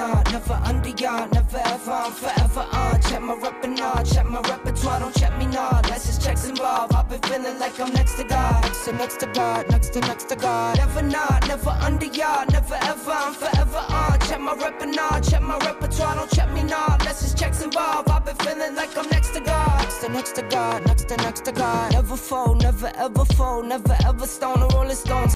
Never 0.00 0.30
never 0.32 0.54
under 0.64 0.88
yard, 0.88 1.30
never 1.34 1.58
ever, 1.58 1.90
I'm 1.90 2.12
forever 2.12 2.66
on. 2.72 3.02
Check 3.02 3.20
my 3.20 3.34
repertoire, 3.34 4.02
check 4.02 4.26
my 4.26 4.40
repertoire, 4.40 5.00
don't 5.00 5.14
check 5.14 5.36
me. 5.38 5.44
Unless 5.44 6.08
it's 6.08 6.24
checks 6.24 6.48
involved. 6.48 6.94
Ah, 6.94 7.00
I've 7.00 7.08
been 7.10 7.20
feeling 7.30 7.58
like 7.58 7.78
I'm 7.78 7.92
next 7.92 8.14
to 8.16 8.24
God, 8.24 8.62
next 8.62 8.84
to 8.86 8.92
next 8.92 9.20
to 9.20 9.26
God, 9.26 9.68
next 9.68 9.92
to 9.92 10.00
next 10.00 10.30
to 10.30 10.36
God. 10.36 10.78
Never 10.78 11.02
not, 11.02 11.46
never 11.48 11.68
under 11.68 12.06
yard, 12.06 12.50
never 12.50 12.76
ever, 12.80 13.10
I'm 13.10 13.34
forever 13.34 13.84
on. 13.90 14.18
Check 14.20 14.40
my 14.40 14.54
repertoire, 14.54 15.20
check 15.20 15.42
my 15.42 15.58
repertoire, 15.58 16.14
don't 16.14 16.30
check 16.30 16.50
me. 16.50 16.60
Unless 16.60 17.22
it's 17.22 17.34
checks 17.34 17.62
involved. 17.62 18.08
I've 18.08 18.24
been 18.24 18.36
feeling 18.36 18.74
like 18.74 18.96
I'm 18.96 19.08
next 19.10 19.34
to 19.34 19.40
God, 19.40 19.82
next 19.82 20.00
to 20.00 20.08
next 20.08 20.34
to 20.36 20.42
God, 20.42 20.86
next 20.86 21.08
to 21.08 21.16
next 21.16 21.44
to 21.44 21.52
God. 21.52 21.92
Never 21.92 22.16
fold, 22.16 22.62
never 22.62 22.90
ever 22.96 23.26
fold, 23.36 23.66
never 23.66 23.96
ever 24.06 24.26
stone 24.26 24.62
a 24.62 24.66
rolling 24.68 24.96
stones. 24.96 25.34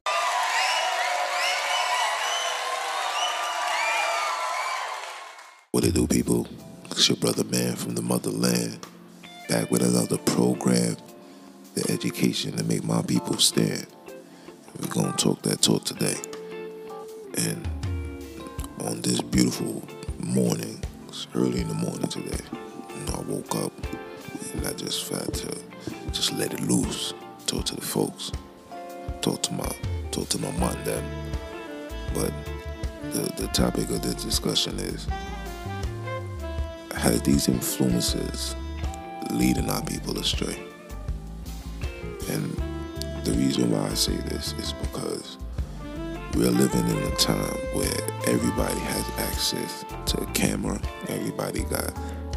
What 5.75 5.83
it 5.83 5.93
do, 5.95 6.07
people? 6.07 6.47
It's 6.93 7.09
your 7.09 7.17
brother 7.17 7.43
man 7.43 7.75
from 7.75 7.97
the 7.97 8.01
motherland, 8.01 8.79
back 9.49 9.73
with 9.73 9.83
another 9.83 10.19
program, 10.19 10.97
the 11.75 11.91
education 11.91 12.57
to 12.57 12.63
make 12.63 12.85
my 12.85 13.03
people 13.03 13.39
stand. 13.39 13.89
We're 14.79 14.87
gonna 14.87 15.17
talk 15.17 15.43
that 15.43 15.63
talk 15.63 15.83
today. 15.83 16.15
And 17.39 17.67
on 18.83 19.01
this 19.01 19.21
beautiful 19.21 19.83
morning, 20.21 20.81
it's 21.09 21.27
early 21.35 21.63
in 21.63 21.67
the 21.67 21.75
morning 21.75 22.07
today, 22.07 22.45
and 22.97 23.11
I 23.11 23.21
woke 23.23 23.57
up 23.57 23.73
and 24.53 24.65
I 24.69 24.75
just 24.75 25.03
felt 25.03 25.35
to 25.35 25.59
just 26.13 26.33
let 26.35 26.55
it 26.55 26.61
loose, 26.61 27.15
talk 27.47 27.65
to 27.65 27.75
the 27.75 27.83
folks, 27.83 28.31
talk 29.23 29.43
to 29.43 29.53
my 29.53 29.69
talk 30.13 30.29
to 30.29 30.39
my 30.39 30.53
mom 30.53 30.85
them. 30.85 31.05
But 32.15 32.33
the, 33.11 33.23
the 33.43 33.49
topic 33.49 33.91
of 33.91 34.03
this 34.03 34.23
discussion 34.23 34.79
is 34.79 35.09
has 37.05 37.21
these 37.21 37.49
influences 37.49 38.57
leading 39.31 39.69
our 39.69 39.85
people 39.85 40.19
astray. 40.19 40.59
And 42.31 42.51
the 43.25 43.33
reason 43.33 43.71
why 43.71 43.91
I 43.91 43.93
say 43.93 44.17
this 44.17 44.55
is 44.55 44.73
because 44.73 45.37
we're 46.33 46.51
living 46.51 46.89
in 46.89 47.13
a 47.13 47.17
time 47.17 47.59
where 47.75 48.01
everybody 48.27 48.81
has 48.81 49.05
access 49.19 49.85
to 50.07 50.23
a 50.23 50.27
camera, 50.33 50.81
everybody 51.09 51.65
got 51.65 51.93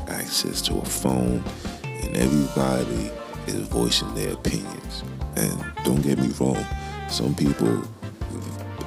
access 0.09 0.61
to 0.63 0.79
a 0.79 0.85
phone, 0.85 1.41
and 1.85 2.17
everybody 2.17 3.09
is 3.47 3.69
voicing 3.69 4.13
their 4.15 4.33
opinions. 4.33 5.03
And 5.37 5.63
don't 5.85 6.01
get 6.01 6.19
me 6.19 6.27
wrong, 6.41 6.65
some 7.07 7.33
people 7.33 7.83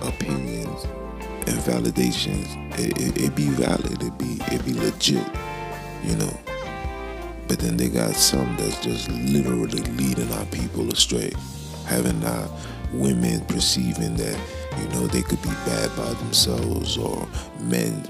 opinions 0.03 0.85
and 1.47 1.59
validations, 1.61 2.79
it, 2.79 3.01
it, 3.01 3.19
it 3.19 3.35
be 3.35 3.49
valid, 3.49 4.03
it 4.03 4.19
be 4.19 4.37
it 4.55 4.63
be 4.67 4.75
legit 4.75 5.27
you 6.05 6.17
know. 6.17 6.39
But 7.49 7.59
then 7.59 7.77
they 7.77 7.89
got 7.89 8.15
some 8.15 8.57
that's 8.57 8.81
just 8.81 9.11
literally 9.11 9.83
leading 9.83 10.31
our 10.33 10.45
people 10.47 10.91
astray, 10.93 11.33
having 11.87 12.25
our 12.25 12.49
women 12.93 13.45
perceiving 13.47 14.17
that 14.17 14.39
you 14.79 14.89
know 14.89 15.07
they 15.09 15.23
could 15.23 15.43
be 15.43 15.51
bad 15.67 15.95
by 15.97 16.13
themselves, 16.15 16.97
or 16.97 17.27
men 17.61 18.07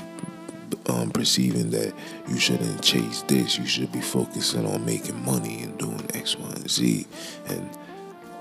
um, 0.88 1.10
perceiving 1.10 1.70
that 1.70 1.92
you 2.28 2.38
shouldn't 2.38 2.82
chase 2.82 3.22
this, 3.22 3.58
you 3.58 3.66
should 3.66 3.92
be 3.92 4.00
focusing 4.00 4.66
on 4.66 4.84
making 4.84 5.25
money 5.25 5.62
and 5.62 5.77
doing 5.78 6.06
X, 6.14 6.36
Y, 6.36 6.50
and 6.50 6.70
Z, 6.70 7.06
and 7.48 7.70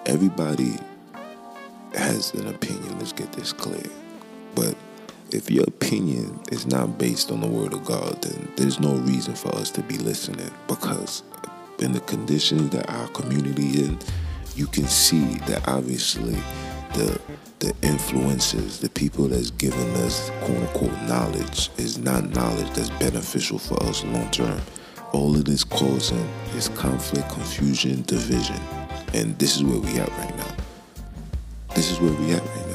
everybody 0.06 0.74
has 1.94 2.34
an 2.34 2.48
opinion. 2.48 2.98
Let's 3.00 3.14
get 3.14 3.32
this 3.34 3.54
clear, 3.54 3.90
but 4.56 4.76
if 5.32 5.50
your 5.50 5.66
opinion 5.66 6.40
is 6.52 6.66
not 6.66 6.98
based 6.98 7.32
on 7.32 7.42
the 7.42 7.48
word 7.48 7.74
of 7.74 7.86
God, 7.86 8.22
then 8.22 8.52
there's 8.56 8.80
no 8.80 8.96
reason 8.96 9.36
for 9.36 9.54
us 9.56 9.70
to 9.72 9.82
be 9.84 9.98
listening 9.98 10.50
because 10.68 11.24
in 11.80 11.94
the 11.94 12.00
conditions 12.02 12.70
that 12.72 12.90
our 12.90 13.08
community 13.10 13.84
in, 13.84 13.98
you 14.56 14.68
can 14.68 14.86
see 14.86 15.36
that 15.48 15.68
obviously 15.68 16.38
the 16.94 17.20
the 17.60 17.74
influences, 17.82 18.80
the 18.80 18.90
people 18.90 19.28
that's 19.28 19.52
giving 19.52 19.90
us 19.96 20.30
quote 20.42 20.58
unquote 20.58 21.02
knowledge 21.04 21.70
is 21.78 21.98
not 21.98 22.30
knowledge 22.30 22.70
that's 22.72 22.90
beneficial 22.92 23.60
for 23.60 23.82
us 23.84 24.04
long 24.06 24.30
term. 24.32 24.60
All 25.12 25.36
it 25.36 25.50
is 25.50 25.64
causing 25.64 26.28
is 26.56 26.70
conflict, 26.70 27.30
confusion, 27.30 28.04
division. 28.04 28.60
And 29.14 29.38
this 29.40 29.56
is 29.56 29.64
where 29.64 29.80
we 29.80 30.00
at 30.00 30.10
right 30.10 30.38
now. 30.38 30.56
This 31.76 31.92
is 31.92 32.00
where 32.00 32.14
we 32.14 32.32
at 32.32 32.42
right 32.42 32.68
now. 32.68 32.69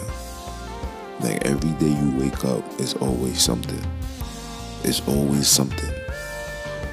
Like 1.24 1.46
every 1.46 1.70
day 1.78 1.88
you 1.88 2.18
wake 2.18 2.44
up, 2.44 2.62
it's 2.78 2.92
always 2.96 3.40
something. 3.40 3.82
It's 4.82 5.00
always 5.08 5.48
something. 5.48 5.94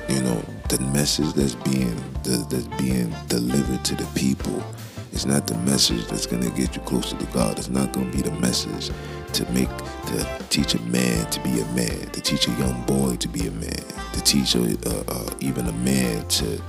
You 0.07 0.21
know, 0.21 0.41
the 0.69 0.79
message 0.93 1.33
that's 1.33 1.55
being 1.55 2.01
that's 2.23 2.67
being 2.81 3.13
delivered 3.27 3.83
to 3.83 3.95
the 3.95 4.05
people 4.15 4.63
is 5.11 5.25
not 5.25 5.47
the 5.47 5.57
message 5.69 6.07
that's 6.07 6.25
gonna 6.25 6.49
get 6.51 6.77
you 6.77 6.81
closer 6.83 7.17
to 7.17 7.25
God. 7.33 7.59
It's 7.59 7.67
not 7.67 7.91
gonna 7.91 8.09
be 8.09 8.21
the 8.21 8.31
message 8.39 8.89
to 9.33 9.51
make 9.51 9.67
to 10.07 10.45
teach 10.49 10.75
a 10.75 10.81
man 10.83 11.29
to 11.31 11.39
be 11.41 11.59
a 11.59 11.65
man, 11.75 12.09
to 12.11 12.21
teach 12.21 12.47
a 12.47 12.51
young 12.51 12.81
boy 12.83 13.17
to 13.17 13.27
be 13.27 13.47
a 13.47 13.51
man, 13.51 13.83
to 14.13 14.21
teach 14.23 14.55
a, 14.55 14.61
uh, 14.61 15.03
uh, 15.09 15.29
even 15.41 15.67
a 15.67 15.73
man 15.73 16.25
to 16.39 16.61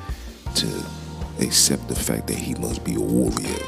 to 0.57 0.85
accept 1.41 1.87
the 1.87 1.95
fact 1.95 2.27
that 2.27 2.37
he 2.37 2.57
must 2.57 2.83
be 2.83 2.97
a 2.97 3.01
warrior. 3.01 3.63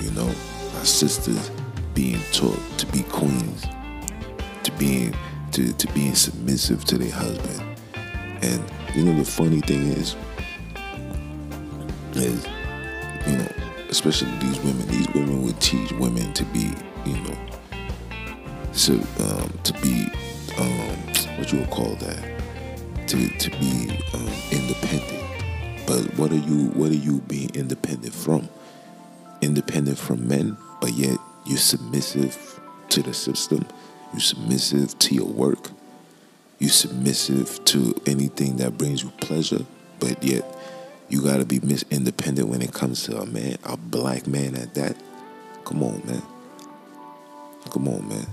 You 0.00 0.10
know, 0.10 0.26
our 0.26 0.84
sisters 0.84 1.48
being 1.94 2.20
taught 2.32 2.60
to 2.78 2.86
be 2.86 3.02
queens, 3.04 3.66
to 4.62 4.72
being 4.78 5.14
to, 5.52 5.72
to 5.72 5.86
being 5.88 6.14
submissive 6.14 6.84
to 6.84 6.98
their 6.98 7.12
husband. 7.12 7.62
And 8.42 8.62
you 8.94 9.04
know 9.04 9.18
the 9.18 9.24
funny 9.24 9.60
thing 9.60 9.88
is 9.92 10.16
is 12.14 12.46
you 13.26 13.36
know, 13.36 13.48
especially 13.88 14.30
these 14.38 14.58
women, 14.60 14.86
these 14.88 15.08
women 15.08 15.42
would 15.44 15.60
teach 15.60 15.92
women 15.92 16.32
to 16.34 16.44
be, 16.46 16.70
you 17.04 17.16
know, 17.18 17.36
so 18.72 18.94
um, 18.94 19.58
to 19.64 19.72
be 19.82 20.06
um, 20.58 20.96
what 21.38 21.52
you 21.52 21.60
would 21.60 21.70
call 21.70 21.94
that, 21.96 22.40
to 23.08 23.28
to 23.28 23.50
be 23.58 23.90
um, 24.14 24.28
independent. 24.50 25.24
But 25.86 26.16
what 26.18 26.30
are 26.30 26.36
you 26.36 26.68
what 26.70 26.90
are 26.90 26.94
you 26.94 27.20
being 27.22 27.50
independent 27.54 28.14
from? 28.14 28.48
Independent 29.40 29.98
from 29.98 30.26
men, 30.28 30.56
but 30.80 30.92
yet 30.92 31.18
you're 31.46 31.58
submissive 31.58 32.60
to 32.90 33.02
the 33.02 33.14
system. 33.14 33.66
You're 34.12 34.20
submissive 34.20 34.98
to 34.98 35.14
your 35.14 35.26
work. 35.26 35.70
You're 36.58 36.70
submissive 36.70 37.64
to 37.66 37.94
anything 38.06 38.56
that 38.58 38.76
brings 38.76 39.02
you 39.02 39.10
pleasure. 39.20 39.64
But 39.98 40.22
yet, 40.22 40.44
you 41.08 41.22
got 41.22 41.38
to 41.38 41.44
be 41.44 41.60
mis- 41.60 41.84
independent 41.90 42.48
when 42.48 42.62
it 42.62 42.72
comes 42.72 43.02
to 43.04 43.18
a 43.18 43.26
man, 43.26 43.56
a 43.64 43.76
black 43.76 44.26
man 44.26 44.54
at 44.54 44.74
that. 44.74 44.96
Come 45.64 45.82
on, 45.82 46.02
man. 46.06 46.22
Come 47.70 47.88
on, 47.88 48.08
man. 48.08 48.26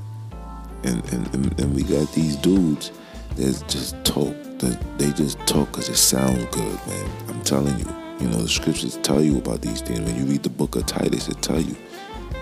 And 0.84 1.13
and, 1.13 1.34
and, 1.34 1.59
and 1.59 1.75
we 1.75 1.84
got 1.84 2.12
these 2.13 2.35
dudes 2.35 2.91
that 3.35 3.63
just 3.68 4.03
talk. 4.03 4.34
That 4.59 4.79
they 4.97 5.12
just 5.12 5.38
talk 5.45 5.72
because 5.72 5.88
it 5.88 5.97
sounds 5.97 6.44
good, 6.45 6.88
man. 6.88 7.09
I'm 7.29 7.41
telling 7.44 7.78
you. 7.79 7.85
You 8.19 8.28
know, 8.29 8.41
the 8.41 8.50
scriptures 8.50 8.97
tell 9.03 9.22
you 9.22 9.38
about 9.38 9.62
these 9.62 9.81
things. 9.81 10.00
When 10.00 10.16
you 10.18 10.25
read 10.25 10.41
the 10.41 10.50
book 10.50 10.75
of 10.75 10.88
Titus, 10.88 11.28
it 11.28 11.39
tell 11.44 11.62
you 11.62 11.75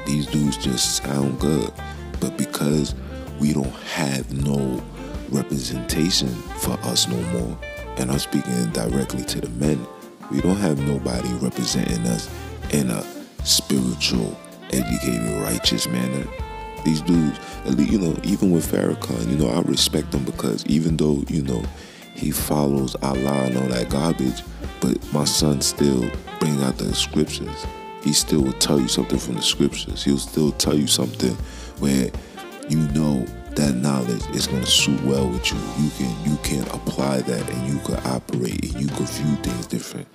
these 0.05 0.27
dudes 0.27 0.57
just 0.57 1.03
sound 1.03 1.39
good. 1.39 1.71
But 2.19 2.38
because 2.38 2.95
we 3.39 3.53
don't 3.53 3.73
have 3.93 4.31
no 4.33 4.83
representation 5.29 6.29
for 6.59 6.73
us 6.83 7.07
no 7.07 7.17
more, 7.38 7.57
and 7.97 8.11
I'm 8.11 8.19
speaking 8.19 8.71
directly 8.71 9.23
to 9.25 9.41
the 9.41 9.49
men, 9.49 9.85
we 10.31 10.41
don't 10.41 10.57
have 10.57 10.79
nobody 10.87 11.29
representing 11.34 12.05
us 12.07 12.29
in 12.72 12.90
a 12.90 13.03
spiritual, 13.43 14.37
educated, 14.72 15.41
righteous 15.41 15.87
manner. 15.87 16.28
These 16.84 17.01
dudes, 17.01 17.40
you 17.66 17.97
know, 17.99 18.16
even 18.23 18.51
with 18.51 18.72
Farrakhan, 18.72 19.29
you 19.29 19.37
know, 19.37 19.49
I 19.49 19.61
respect 19.61 20.13
him 20.13 20.23
because 20.23 20.66
even 20.67 20.97
though, 20.97 21.23
you 21.28 21.41
know, 21.41 21.63
he 22.13 22.31
follows 22.31 22.96
Allah 23.01 23.43
and 23.46 23.58
all 23.58 23.67
that 23.67 23.90
garbage, 23.90 24.43
but 24.79 24.97
my 25.13 25.25
son 25.25 25.61
still 25.61 26.09
brings 26.40 26.61
out 26.61 26.78
the 26.78 26.93
scriptures 26.93 27.66
he 28.05 28.13
still 28.13 28.41
will 28.43 28.53
tell 28.53 28.79
you 28.79 28.87
something 28.87 29.17
from 29.17 29.34
the 29.34 29.41
scriptures. 29.41 30.03
He'll 30.03 30.19
still 30.19 30.52
tell 30.52 30.75
you 30.75 30.85
something 30.85 31.34
where 31.79 32.11
you 32.69 32.78
know 32.90 33.25
that 33.55 33.73
knowledge 33.75 34.23
is 34.29 34.46
going 34.46 34.63
to 34.63 34.69
suit 34.69 35.02
well 35.02 35.28
with 35.28 35.52
you. 35.52 35.57
You 35.84 35.90
can 35.97 36.31
you 36.31 36.37
can 36.43 36.63
apply 36.67 37.22
that 37.22 37.49
and 37.49 37.67
you 37.67 37.79
can 37.79 37.96
operate 38.05 38.63
and 38.63 38.81
you 38.81 38.87
can 38.87 39.05
view 39.07 39.35
things 39.37 39.66
different. 39.66 40.07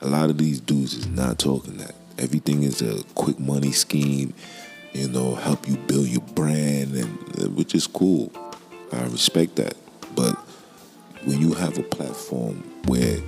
A 0.00 0.08
lot 0.08 0.30
of 0.30 0.38
these 0.38 0.60
dudes 0.60 0.94
is 0.94 1.06
not 1.06 1.38
talking 1.38 1.76
that. 1.76 1.94
Everything 2.18 2.64
is 2.64 2.82
a 2.82 3.04
quick 3.14 3.38
money 3.38 3.70
scheme, 3.70 4.34
you 4.92 5.08
know, 5.08 5.36
help 5.36 5.68
you 5.68 5.76
build 5.76 6.08
your 6.08 6.22
brand 6.22 6.96
and 6.96 7.40
uh, 7.40 7.48
which 7.50 7.76
is 7.76 7.86
cool. 7.86 8.32
I 8.92 9.04
respect 9.04 9.56
that. 9.56 9.74
But 10.16 10.34
when 11.24 11.40
you 11.40 11.54
have 11.54 11.78
a 11.78 11.84
platform 11.84 12.64
where 12.86 13.18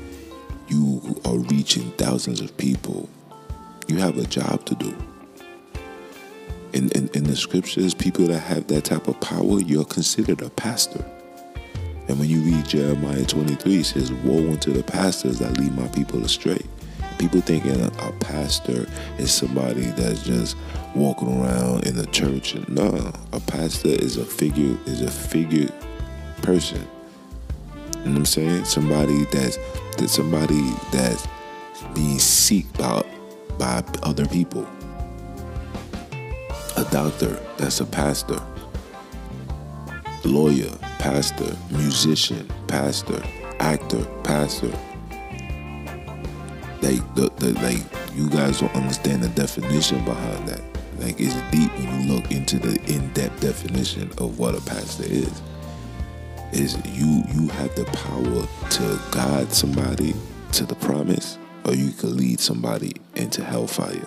you 0.66 1.20
are 1.24 1.38
reaching 1.38 1.92
thousands 1.92 2.40
of 2.40 2.56
people, 2.56 3.08
you 3.88 3.96
have 3.98 4.18
a 4.18 4.24
job 4.24 4.64
to 4.66 4.74
do. 4.74 4.96
In, 6.72 6.90
in, 6.90 7.08
in 7.14 7.24
the 7.24 7.36
scriptures, 7.36 7.94
people 7.94 8.26
that 8.26 8.40
have 8.40 8.66
that 8.66 8.84
type 8.84 9.06
of 9.06 9.20
power, 9.20 9.60
you're 9.60 9.84
considered 9.84 10.42
a 10.42 10.50
pastor. 10.50 11.04
And 12.08 12.18
when 12.18 12.28
you 12.28 12.40
read 12.40 12.66
Jeremiah 12.66 13.24
23, 13.24 13.76
it 13.76 13.84
says, 13.84 14.12
Woe 14.12 14.50
unto 14.50 14.72
the 14.72 14.82
pastors 14.82 15.38
that 15.38 15.58
lead 15.58 15.74
my 15.74 15.88
people 15.88 16.24
astray. 16.24 16.60
People 17.18 17.40
thinking 17.40 17.80
a, 17.80 18.12
pastor 18.20 18.86
is 19.18 19.32
somebody 19.32 19.86
that's 19.92 20.22
just 20.22 20.56
walking 20.94 21.40
around 21.40 21.86
in 21.86 21.96
the 21.96 22.06
church. 22.06 22.56
No, 22.68 23.12
a 23.32 23.40
pastor 23.40 23.88
is 23.88 24.16
a 24.16 24.24
figure, 24.24 24.76
is 24.86 25.00
a 25.00 25.10
figure 25.10 25.72
person. 26.42 26.86
You 28.04 28.10
know 28.10 28.10
what 28.10 28.18
I'm 28.18 28.26
saying? 28.26 28.64
Somebody 28.64 29.24
that's 29.26 29.56
that 29.96 30.08
somebody 30.08 30.74
that's 30.92 31.26
being 31.94 32.18
seeked 32.18 32.76
by 32.76 33.02
by 33.58 33.82
other 34.02 34.26
people. 34.26 34.66
A 36.76 36.84
doctor, 36.90 37.40
that's 37.56 37.80
a 37.80 37.86
pastor. 37.86 38.40
Lawyer, 40.24 40.70
pastor. 40.98 41.56
Musician, 41.70 42.50
pastor. 42.66 43.22
Actor, 43.60 44.04
pastor. 44.24 44.72
Like 46.82 47.14
the, 47.14 47.30
the 47.38 47.52
like 47.62 47.82
you 48.14 48.28
guys 48.28 48.60
don't 48.60 48.74
understand 48.74 49.22
the 49.22 49.28
definition 49.30 50.04
behind 50.04 50.48
that. 50.48 50.62
Like 50.98 51.20
it's 51.20 51.34
deep 51.50 51.72
when 51.74 52.08
you 52.08 52.14
look 52.14 52.30
into 52.30 52.58
the 52.58 52.80
in-depth 52.92 53.40
definition 53.40 54.10
of 54.18 54.38
what 54.38 54.54
a 54.54 54.60
pastor 54.62 55.04
is 55.04 55.42
is 56.52 56.76
you 56.86 57.22
you 57.32 57.48
have 57.48 57.74
the 57.74 57.84
power 57.86 58.46
to 58.70 59.00
guide 59.10 59.52
somebody 59.52 60.14
to 60.52 60.64
the 60.64 60.74
promise 60.76 61.38
or 61.64 61.74
you 61.74 61.90
could 61.92 62.10
lead 62.10 62.40
somebody 62.40 62.92
into 63.14 63.42
hellfire. 63.42 64.04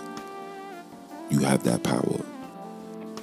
You 1.30 1.40
have 1.40 1.64
that 1.64 1.84
power. 1.84 2.22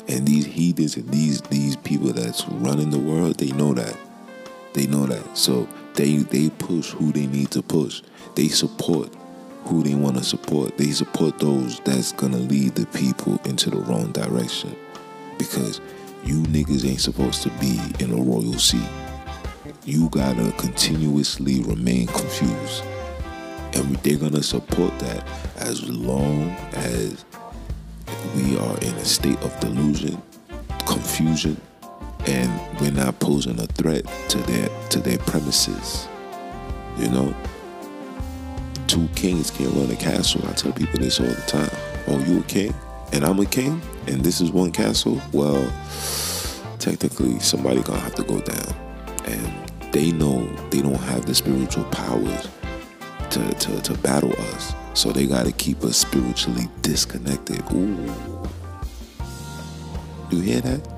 And 0.06 0.26
these 0.28 0.44
heathens 0.44 0.96
and 0.96 1.08
these 1.08 1.40
these 1.42 1.76
people 1.76 2.12
that's 2.12 2.46
running 2.48 2.90
the 2.90 2.98
world 2.98 3.38
they 3.38 3.52
know 3.52 3.72
that. 3.74 3.96
They 4.74 4.86
know 4.86 5.06
that. 5.06 5.36
So 5.36 5.66
they 5.94 6.16
they 6.16 6.50
push 6.50 6.90
who 6.90 7.12
they 7.12 7.26
need 7.26 7.50
to 7.52 7.62
push. 7.62 8.02
They 8.34 8.48
support 8.48 9.10
who 9.64 9.82
they 9.82 9.94
want 9.94 10.18
to 10.18 10.24
support. 10.24 10.76
They 10.76 10.90
support 10.90 11.38
those 11.38 11.80
that's 11.80 12.12
gonna 12.12 12.36
lead 12.38 12.74
the 12.74 12.86
people 12.86 13.40
into 13.44 13.70
the 13.70 13.78
wrong 13.78 14.12
direction. 14.12 14.76
Because 15.38 15.80
you 16.24 16.42
niggas 16.42 16.86
ain't 16.86 17.00
supposed 17.00 17.42
to 17.42 17.50
be 17.52 17.80
in 17.98 18.10
a 18.10 18.22
royal 18.22 18.58
seat. 18.58 18.88
You 19.84 20.10
gotta 20.10 20.52
continuously 20.58 21.62
remain 21.62 22.06
confused. 22.08 22.82
And 23.74 23.96
they're 23.96 24.18
gonna 24.18 24.42
support 24.42 24.96
that 25.00 25.26
as 25.56 25.88
long 25.88 26.50
as 26.74 27.24
we 28.36 28.56
are 28.56 28.78
in 28.78 28.94
a 28.94 29.04
state 29.04 29.38
of 29.42 29.58
delusion, 29.60 30.20
confusion, 30.86 31.60
and 32.26 32.80
we're 32.80 32.92
not 32.92 33.18
posing 33.20 33.58
a 33.60 33.66
threat 33.66 34.04
to 34.28 34.38
their 34.38 34.68
to 34.90 35.00
their 35.00 35.18
premises. 35.18 36.08
You 36.98 37.08
know? 37.08 37.34
Two 38.86 39.08
kings 39.16 39.50
can't 39.50 39.74
run 39.74 39.90
a 39.90 39.96
castle. 39.96 40.46
I 40.46 40.52
tell 40.52 40.72
people 40.72 41.00
this 41.00 41.18
all 41.18 41.26
the 41.26 41.34
time. 41.46 41.70
Oh, 42.06 42.18
you 42.26 42.40
a 42.40 42.42
king? 42.44 42.74
And 43.12 43.24
I'm 43.24 43.40
a 43.40 43.46
king? 43.46 43.82
And 44.06 44.20
this 44.22 44.40
is 44.40 44.52
one 44.52 44.70
castle? 44.70 45.20
Well, 45.32 45.72
technically 46.78 47.40
somebody 47.40 47.82
gonna 47.82 47.98
have 47.98 48.14
to 48.14 48.22
go 48.22 48.40
down. 48.40 48.74
And 49.24 49.92
they 49.92 50.12
know 50.12 50.46
they 50.70 50.80
don't 50.80 50.94
have 50.94 51.26
the 51.26 51.34
spiritual 51.34 51.84
powers 51.84 52.48
to, 53.34 53.52
to, 53.54 53.82
to 53.82 53.98
battle 53.98 54.32
us. 54.54 54.74
So 54.94 55.10
they 55.10 55.26
got 55.26 55.44
to 55.44 55.52
keep 55.52 55.82
us 55.82 55.96
spiritually 55.96 56.68
disconnected. 56.82 57.60
Ooh. 57.72 58.14
You 60.30 60.40
hear 60.40 60.60
that? 60.60 60.88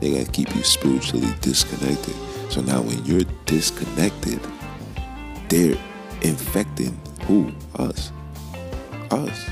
They 0.00 0.10
got 0.10 0.26
to 0.26 0.32
keep 0.32 0.52
you 0.56 0.64
spiritually 0.64 1.32
disconnected. 1.40 2.16
So 2.50 2.62
now 2.62 2.82
when 2.82 3.04
you're 3.04 3.22
disconnected, 3.46 4.40
they're 5.48 5.78
infecting 6.22 7.00
who? 7.26 7.52
Us. 7.76 8.10
Us. 9.12 9.50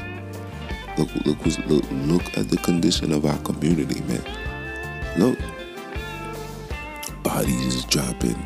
Look, 0.98 1.14
look, 1.24 1.46
look, 1.68 1.84
look 1.92 2.36
at 2.36 2.48
the 2.48 2.58
condition 2.64 3.12
of 3.12 3.24
our 3.24 3.38
community, 3.38 4.00
man. 4.00 4.24
Look. 5.16 5.38
Bodies 7.22 7.76
is 7.76 7.84
dropping 7.84 8.36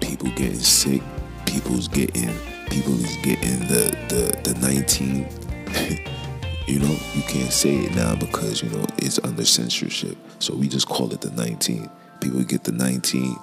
people 0.00 0.30
getting 0.30 0.58
sick, 0.58 1.00
people's 1.46 1.86
getting 1.86 2.30
people 2.72 2.94
is 3.04 3.16
getting 3.16 3.60
the 3.68 3.94
the 4.08 4.50
the 4.50 4.58
19 4.60 5.28
you 6.66 6.78
know 6.78 6.96
you 7.14 7.22
can't 7.28 7.52
say 7.52 7.76
it 7.76 7.94
now 7.94 8.16
because 8.16 8.62
you 8.62 8.70
know 8.70 8.84
it's 8.96 9.18
under 9.24 9.44
censorship. 9.44 10.16
So 10.38 10.54
we 10.54 10.68
just 10.68 10.88
call 10.88 11.12
it 11.12 11.20
the 11.20 11.30
19 11.32 11.90
people 12.22 12.42
get 12.44 12.64
the 12.64 12.72
19 12.72 13.36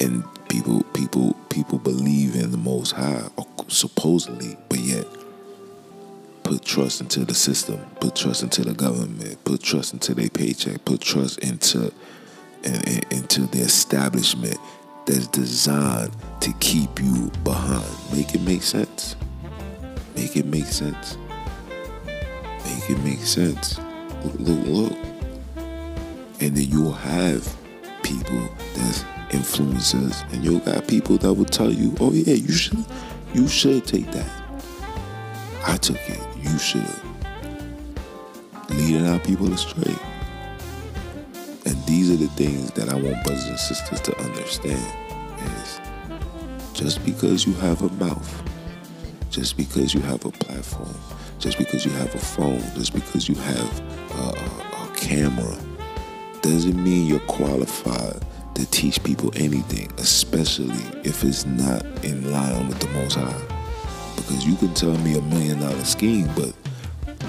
and 0.00 0.24
people 0.48 0.84
people 0.94 1.34
people 1.50 1.78
believe 1.78 2.34
in 2.36 2.50
the 2.50 2.56
most 2.56 2.92
high 2.92 3.28
uh, 3.36 3.44
supposedly 3.68 4.56
but 4.68 4.78
yet 4.78 5.06
put 6.44 6.64
trust 6.64 7.00
into 7.00 7.24
the 7.24 7.34
system 7.34 7.78
put 8.00 8.14
trust 8.14 8.44
into 8.44 8.62
the 8.62 8.72
government 8.72 9.42
put 9.44 9.60
trust 9.60 9.92
into 9.92 10.14
their 10.14 10.28
paycheck 10.28 10.84
put 10.84 11.00
trust 11.00 11.38
into 11.40 11.92
into 13.10 13.42
the 13.48 13.58
establishment 13.58 14.58
that's 15.06 15.28
designed 15.28 16.12
to 16.40 16.52
keep 16.60 17.00
you 17.00 17.30
behind. 17.44 17.84
Make 18.12 18.34
it 18.34 18.42
make 18.42 18.62
sense. 18.62 19.16
Make 20.14 20.36
it 20.36 20.46
make 20.46 20.66
sense. 20.66 21.16
Make 22.64 22.90
it 22.90 22.98
make 23.04 23.20
sense. 23.20 23.78
Look, 24.24 24.34
look, 24.38 24.66
look. 24.66 24.98
And 26.40 26.56
then 26.56 26.68
you'll 26.68 26.92
have 26.92 27.56
people 28.02 28.48
that's 28.74 29.04
influencers, 29.30 30.30
and 30.32 30.44
you'll 30.44 30.60
got 30.60 30.86
people 30.86 31.16
that 31.18 31.32
will 31.32 31.44
tell 31.44 31.72
you, 31.72 31.94
"Oh 32.00 32.12
yeah, 32.12 32.34
you 32.34 32.52
should, 32.52 32.84
you 33.34 33.48
should 33.48 33.86
take 33.86 34.10
that." 34.12 34.30
I 35.66 35.76
took 35.76 35.98
it. 36.08 36.20
You 36.42 36.58
should. 36.58 36.86
Leading 38.70 39.06
our 39.06 39.18
people 39.20 39.52
astray. 39.52 39.94
And 41.66 41.84
these 41.84 42.10
are 42.12 42.16
the 42.16 42.28
things 42.28 42.70
that 42.72 42.88
I 42.88 42.94
want 42.94 43.24
brothers 43.24 43.46
and 43.46 43.58
sisters 43.58 44.00
to 44.02 44.16
understand 44.20 44.86
is 45.60 45.80
just 46.72 47.04
because 47.04 47.44
you 47.44 47.54
have 47.54 47.82
a 47.82 47.88
mouth, 47.94 48.42
just 49.30 49.56
because 49.56 49.92
you 49.92 50.00
have 50.02 50.24
a 50.24 50.30
platform, 50.30 50.94
just 51.40 51.58
because 51.58 51.84
you 51.84 51.90
have 51.90 52.14
a 52.14 52.18
phone, 52.18 52.62
just 52.76 52.94
because 52.94 53.28
you 53.28 53.34
have 53.34 53.80
a, 54.12 54.22
a, 54.22 54.84
a 54.84 54.94
camera, 54.94 55.58
doesn't 56.40 56.80
mean 56.80 57.08
you're 57.08 57.18
qualified 57.20 58.24
to 58.54 58.64
teach 58.70 59.02
people 59.02 59.32
anything, 59.34 59.90
especially 59.98 60.84
if 61.02 61.24
it's 61.24 61.46
not 61.46 61.84
in 62.04 62.30
line 62.30 62.68
with 62.68 62.78
the 62.78 62.88
Most 62.90 63.16
High. 63.16 63.42
Because 64.14 64.46
you 64.46 64.54
can 64.54 64.72
tell 64.74 64.96
me 64.98 65.18
a 65.18 65.22
million 65.22 65.58
dollar 65.58 65.84
scheme, 65.84 66.30
but 66.36 66.54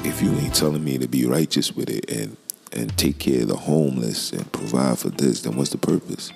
if 0.05 0.21
you 0.21 0.31
ain't 0.35 0.53
telling 0.53 0.83
me 0.83 0.99
to 0.99 1.07
be 1.07 1.25
righteous 1.25 1.75
with 1.75 1.89
it 1.89 2.07
and 2.11 2.37
and 2.73 2.95
take 2.97 3.19
care 3.19 3.41
of 3.41 3.47
the 3.47 3.55
homeless 3.55 4.31
and 4.31 4.51
provide 4.51 4.99
for 4.99 5.09
this, 5.09 5.41
then 5.41 5.55
what's 5.55 5.71
the 5.71 5.77
purpose? 5.77 6.31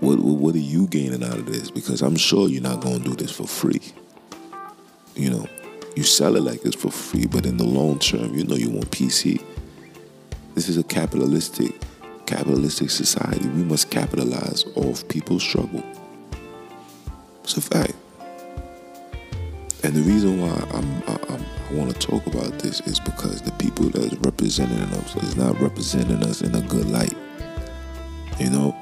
What, 0.00 0.18
what 0.18 0.54
are 0.54 0.58
you 0.58 0.86
gaining 0.86 1.22
out 1.22 1.38
of 1.38 1.46
this? 1.46 1.70
Because 1.70 2.00
I'm 2.00 2.16
sure 2.16 2.48
you're 2.48 2.62
not 2.62 2.80
going 2.80 3.02
to 3.02 3.10
do 3.10 3.16
this 3.16 3.30
for 3.30 3.46
free. 3.46 3.80
You 5.14 5.30
know, 5.30 5.46
you 5.96 6.04
sell 6.04 6.36
it 6.36 6.42
like 6.42 6.64
it's 6.64 6.76
for 6.76 6.90
free, 6.90 7.26
but 7.26 7.44
in 7.44 7.56
the 7.56 7.64
long 7.64 7.98
term, 7.98 8.34
you 8.34 8.44
know 8.44 8.56
you 8.56 8.70
want 8.70 8.90
PC. 8.90 9.42
This 10.54 10.68
is 10.68 10.78
a 10.78 10.82
capitalistic, 10.82 11.74
capitalistic 12.26 12.90
society. 12.90 13.46
We 13.48 13.64
must 13.64 13.90
capitalize 13.90 14.64
off 14.76 15.06
people's 15.08 15.42
struggle. 15.42 15.84
It's 17.44 17.56
a 17.56 17.60
fact. 17.60 17.94
And 19.82 19.94
the 19.94 20.02
reason 20.02 20.40
why 20.40 20.52
I'm, 20.74 21.02
I, 21.06 21.18
I'm, 21.32 21.44
i 21.70 21.72
want 21.72 21.90
to 21.90 21.98
talk 21.98 22.26
about 22.26 22.58
this 22.58 22.80
is 22.80 23.00
because 23.00 23.40
the 23.40 23.52
people 23.52 23.86
that's 23.86 24.14
representing 24.16 24.78
us 24.78 25.16
is 25.16 25.36
not 25.36 25.58
representing 25.58 26.22
us 26.22 26.42
in 26.42 26.54
a 26.54 26.60
good 26.60 26.90
light. 26.90 27.14
You 28.38 28.50
know, 28.50 28.76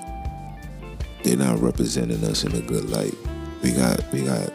they're 1.23 1.37
not 1.37 1.61
representing 1.61 2.25
us 2.25 2.43
in 2.43 2.53
a 2.57 2.61
good 2.63 2.91
light. 2.91 3.15
We 3.63 3.73
got 3.73 4.13
we 4.13 4.23
got 4.23 4.51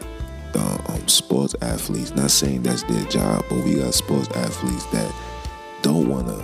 uh, 0.55 0.77
um, 0.89 1.07
sports 1.07 1.55
athletes. 1.61 2.13
Not 2.13 2.29
saying 2.29 2.63
that's 2.63 2.83
their 2.83 3.05
job, 3.05 3.45
but 3.49 3.63
we 3.63 3.75
got 3.75 3.93
sports 3.93 4.27
athletes 4.35 4.85
that 4.87 5.13
don't 5.81 6.09
want 6.09 6.27
to 6.27 6.43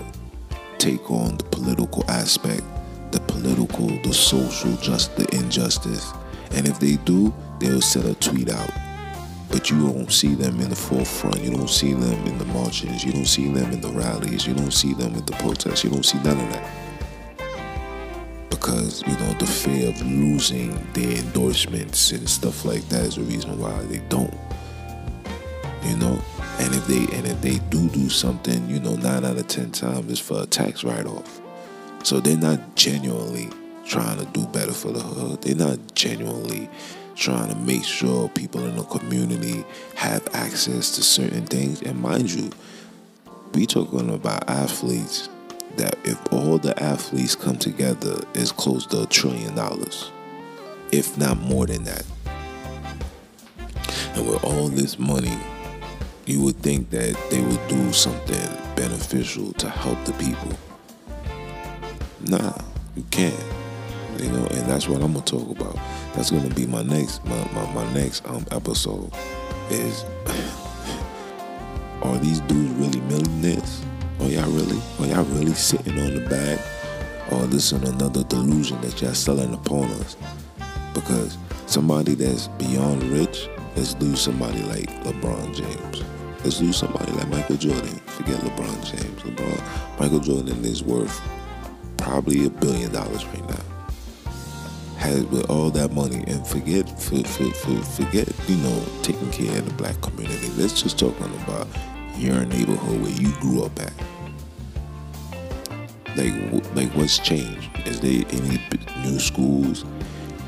take 0.78 1.12
on 1.12 1.36
the 1.36 1.44
political 1.46 2.10
aspect, 2.10 2.64
the 3.12 3.20
political, 3.22 3.88
the 4.04 4.14
social, 4.14 4.78
just 4.78 5.18
the 5.18 5.28
injustice. 5.36 6.14
And 6.52 6.68
if 6.68 6.80
they 6.80 6.96
do, 6.98 7.34
they'll 7.60 7.82
send 7.82 8.06
a 8.06 8.14
tweet 8.16 8.50
out 8.50 8.72
but 9.50 9.70
you 9.72 9.92
don't 9.92 10.12
see 10.12 10.36
them 10.36 10.60
in 10.60 10.70
the 10.70 10.76
forefront. 10.76 11.42
You 11.42 11.52
don't 11.52 11.70
see 11.70 11.94
them 11.94 12.26
in 12.28 12.38
the 12.38 12.46
marches. 12.46 13.04
You 13.04 13.12
don't 13.14 13.26
see 13.28 13.52
them 13.52 13.72
in 13.72 13.82
the 13.82 13.90
rallies. 13.90 14.46
You 14.48 14.54
don't 14.54 14.72
see 14.72 14.94
them 14.94 15.16
at 15.16 15.26
the 15.28 15.34
protests. 15.34 15.84
You 15.84 15.90
don't 15.90 16.06
see 16.06 16.20
none 16.20 16.40
of 16.40 16.54
that. 16.54 16.70
because 18.50 19.02
you 19.08 19.14
know 19.14 19.34
the 19.34 19.46
fear 19.48 19.90
of 19.90 20.02
losing 20.02 20.72
their 20.94 21.18
endorsements 21.18 22.12
and 22.12 22.30
stuff 22.30 22.66
like 22.66 22.88
that 22.90 23.06
is 23.06 23.16
the 23.16 23.24
reason 23.24 23.58
why 23.60 23.82
they 23.84 24.00
don't. 24.10 24.34
You 25.84 25.96
know, 25.98 26.22
and 26.60 26.76
if 26.76 26.86
they 26.88 27.08
and 27.16 27.26
if 27.28 27.42
they 27.42 27.60
do 27.70 27.88
do 27.90 28.10
something, 28.10 28.70
you 28.70 28.80
know, 28.80 28.96
nine 28.98 29.26
out 29.26 29.38
of 29.38 29.48
ten 29.48 29.72
times 29.72 30.12
it's 30.12 30.20
for 30.20 30.44
a 30.44 30.46
tax 30.46 30.84
write-off. 30.84 31.42
So 32.04 32.20
they're 32.20 32.38
not 32.38 32.76
genuinely 32.76 33.50
trying 33.86 34.20
to 34.20 34.26
do 34.32 34.46
better 34.48 34.74
for 34.74 34.92
the 34.92 35.00
hood. 35.00 35.42
They're 35.42 35.56
not 35.56 35.80
genuinely 35.96 36.70
trying 37.20 37.50
to 37.50 37.56
make 37.56 37.84
sure 37.84 38.30
people 38.30 38.66
in 38.66 38.78
the 38.78 38.84
community 38.84 39.66
have 39.96 40.28
access 40.34 40.96
to 40.96 41.04
certain 41.04 41.46
things. 41.46 41.82
And 41.82 42.02
mind 42.02 42.32
you, 42.32 42.50
we 43.54 43.66
talking 43.66 44.10
about 44.10 44.50
athletes 44.50 45.30
that 45.76 45.98
if 46.06 46.18
all 46.32 46.58
the 46.58 46.82
athletes 46.82 47.36
come 47.36 47.58
together 47.58 48.22
is 48.34 48.52
close 48.52 48.86
to 48.88 49.04
a 49.04 49.06
trillion 49.06 49.54
dollars, 49.56 50.12
if 50.92 51.18
not 51.18 51.38
more 51.38 51.68
than 51.68 51.84
that. 51.84 52.06
And 54.16 54.28
with 54.28 54.44
all 54.44 54.70
this 54.70 54.98
money, 54.98 55.38
you 56.26 56.42
would 56.44 56.58
think 56.58 56.90
that 56.92 57.18
they 57.30 57.42
would 57.42 57.68
do 57.68 57.92
something 57.92 58.76
beneficial 58.76 59.52
to 59.54 59.70
help 59.70 60.04
the 60.06 60.14
people. 60.14 60.58
Nah, 62.22 62.58
you 62.96 63.04
can't. 63.12 63.59
You 64.20 64.32
know, 64.32 64.46
and 64.48 64.70
that's 64.70 64.88
what 64.88 65.02
I'm 65.02 65.14
gonna 65.14 65.26
talk 65.26 65.50
about. 65.50 65.76
That's 66.14 66.32
gonna 66.32 66.54
be 66.54 66.66
my 66.66 66.82
next 66.82 67.24
my, 67.26 67.52
my, 67.54 67.74
my 67.74 67.94
next 67.94 68.28
um 68.28 68.46
episode 68.52 69.12
is 69.70 70.04
are 72.02 72.18
these 72.20 72.42
dudes 72.42 72.72
really 72.74 73.02
millionaires? 73.02 73.82
Are 74.20 74.28
y'all 74.28 74.50
really? 74.52 74.82
Are 75.00 75.06
y'all 75.08 75.24
really 75.36 75.54
sitting 75.54 75.98
on 76.00 76.16
the 76.16 76.30
bag? 76.30 76.60
Or 77.32 77.46
this 77.48 77.72
is 77.72 77.84
another 77.84 78.24
delusion 78.24 78.82
that 78.82 79.02
y'all 79.02 79.14
selling 79.14 79.54
upon 79.54 79.86
us? 79.92 80.18
Because 80.94 81.38
somebody 81.68 82.16
that's 82.16 82.48
beyond 82.50 83.04
rich, 83.04 83.48
let's 83.76 83.94
do 83.94 84.16
somebody 84.16 84.62
like 84.64 84.90
LeBron 85.04 85.56
James. 85.56 86.04
Let's 86.44 86.60
do 86.60 86.74
somebody 86.74 87.12
like 87.14 87.30
Michael 87.30 87.58
Jordan. 87.58 87.96
Forget 88.08 88.40
LeBron 88.40 88.84
James. 88.86 89.22
LeBron, 89.22 90.00
Michael 90.00 90.20
Jordan 90.20 90.66
is 90.66 90.84
worth 90.84 91.22
probably 91.98 92.46
a 92.46 92.50
billion 92.50 92.92
dollars 92.92 93.26
right 93.28 93.50
now. 93.50 93.69
Has 95.00 95.24
with 95.28 95.50
all 95.50 95.70
that 95.72 95.94
money 95.94 96.24
and 96.28 96.46
forget 96.46 96.88
for, 97.00 97.24
for, 97.24 97.50
for, 97.52 97.82
forget 97.84 98.28
you 98.50 98.58
know 98.58 98.86
taking 99.02 99.32
care 99.32 99.58
of 99.58 99.66
the 99.66 99.74
black 99.76 100.00
community. 100.02 100.50
Let's 100.58 100.82
just 100.82 101.00
talking 101.00 101.26
about 101.44 101.68
your 102.18 102.46
neighborhood 102.46 103.02
where 103.02 103.12
you 103.12 103.32
grew 103.40 103.64
up 103.64 103.80
at. 103.80 103.94
Like, 106.18 106.34
like 106.76 106.90
what's 106.96 107.18
changed? 107.18 107.70
Is 107.86 108.02
there 108.02 108.24
any 108.32 108.62
new 109.04 109.20
schools? 109.20 109.86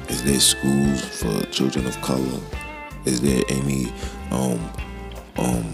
Is 0.09 0.23
there 0.25 0.39
schools 0.41 1.01
for 1.01 1.45
children 1.45 1.87
of 1.87 1.99
color? 2.01 2.41
Is 3.05 3.21
there 3.21 3.41
any 3.47 3.91
um, 4.31 4.59
um, 5.37 5.73